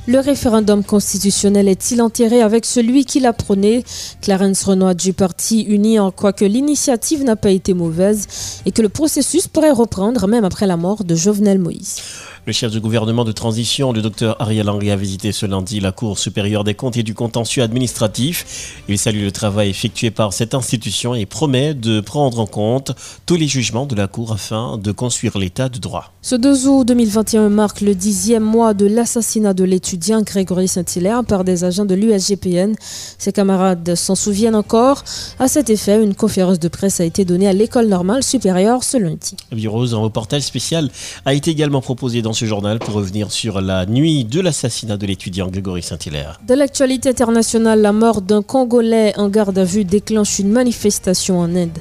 [0.07, 3.85] Le référendum constitutionnel est-il enterré avec celui qui l'a prôné?
[4.23, 8.27] Clarence Renoir du parti uni en croit que l'initiative n'a pas été mauvaise
[8.65, 11.99] et que le processus pourrait reprendre même après la mort de Jovenel Moïse.
[12.47, 15.93] Le chef du gouvernement de transition, le docteur Ariel Henry, a visité ce lundi la
[15.93, 18.83] Cour supérieure des comptes et du contentieux administratif.
[18.89, 22.93] Il salue le travail effectué par cette institution et promet de prendre en compte
[23.27, 26.15] tous les jugements de la Cour afin de construire l'état de droit.
[26.23, 31.45] Ce 2 août 2021 marque le dixième mois de l'assassinat de l'étudiant Grégory Saint-Hilaire par
[31.45, 32.75] des agents de l'USGPN.
[33.19, 35.05] Ses camarades s'en souviennent encore.
[35.39, 38.97] À cet effet, une conférence de presse a été donnée à l'école normale supérieure ce
[38.97, 39.37] lundi.
[39.53, 40.89] Virose, un reportage spécial
[41.27, 45.07] a été également proposé dans ce journal pour revenir sur la nuit de l'assassinat de
[45.07, 46.41] l'étudiant Grégory Saint-Hilaire.
[46.47, 51.55] De l'actualité internationale, la mort d'un Congolais en garde à vue déclenche une manifestation en
[51.55, 51.79] Inde.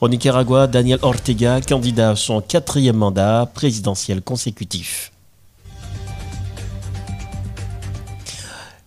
[0.00, 5.13] Au Nicaragua, Daniel Ortega, candidat à son quatrième mandat présidentiel consécutif.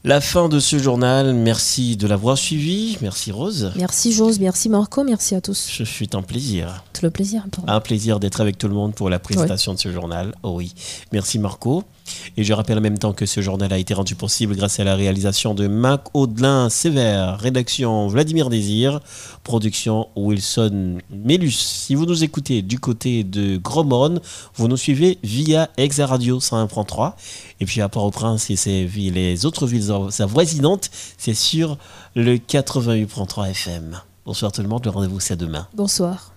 [0.08, 3.74] La fin de ce journal, merci de l'avoir suivi, merci Rose.
[3.76, 5.58] Merci Jose, merci Marco, merci à tous.
[5.58, 6.86] Ce fut un plaisir.
[6.94, 7.44] Tout le plaisir.
[7.68, 10.34] Un plaisir d'être avec tout le monde pour la présentation de ce journal.
[10.44, 10.74] Oh oui,
[11.12, 11.84] merci Marco.
[12.38, 14.84] Et je rappelle en même temps que ce journal a été rendu possible grâce à
[14.84, 19.00] la réalisation de Mac Audelin Sévère, rédaction Vladimir Désir,
[19.44, 21.58] production Wilson Mélus.
[21.58, 24.20] Si vous nous écoutez du côté de Gromone,
[24.56, 27.14] vous nous suivez via Exa Radio 101.3.
[27.60, 31.78] Et puis à Port-au-Prince et les autres villes avoisinantes, c'est sur
[32.16, 34.02] le 88.3 FM.
[34.26, 35.68] Bonsoir tout le monde, le rendez-vous c'est demain.
[35.74, 36.37] Bonsoir.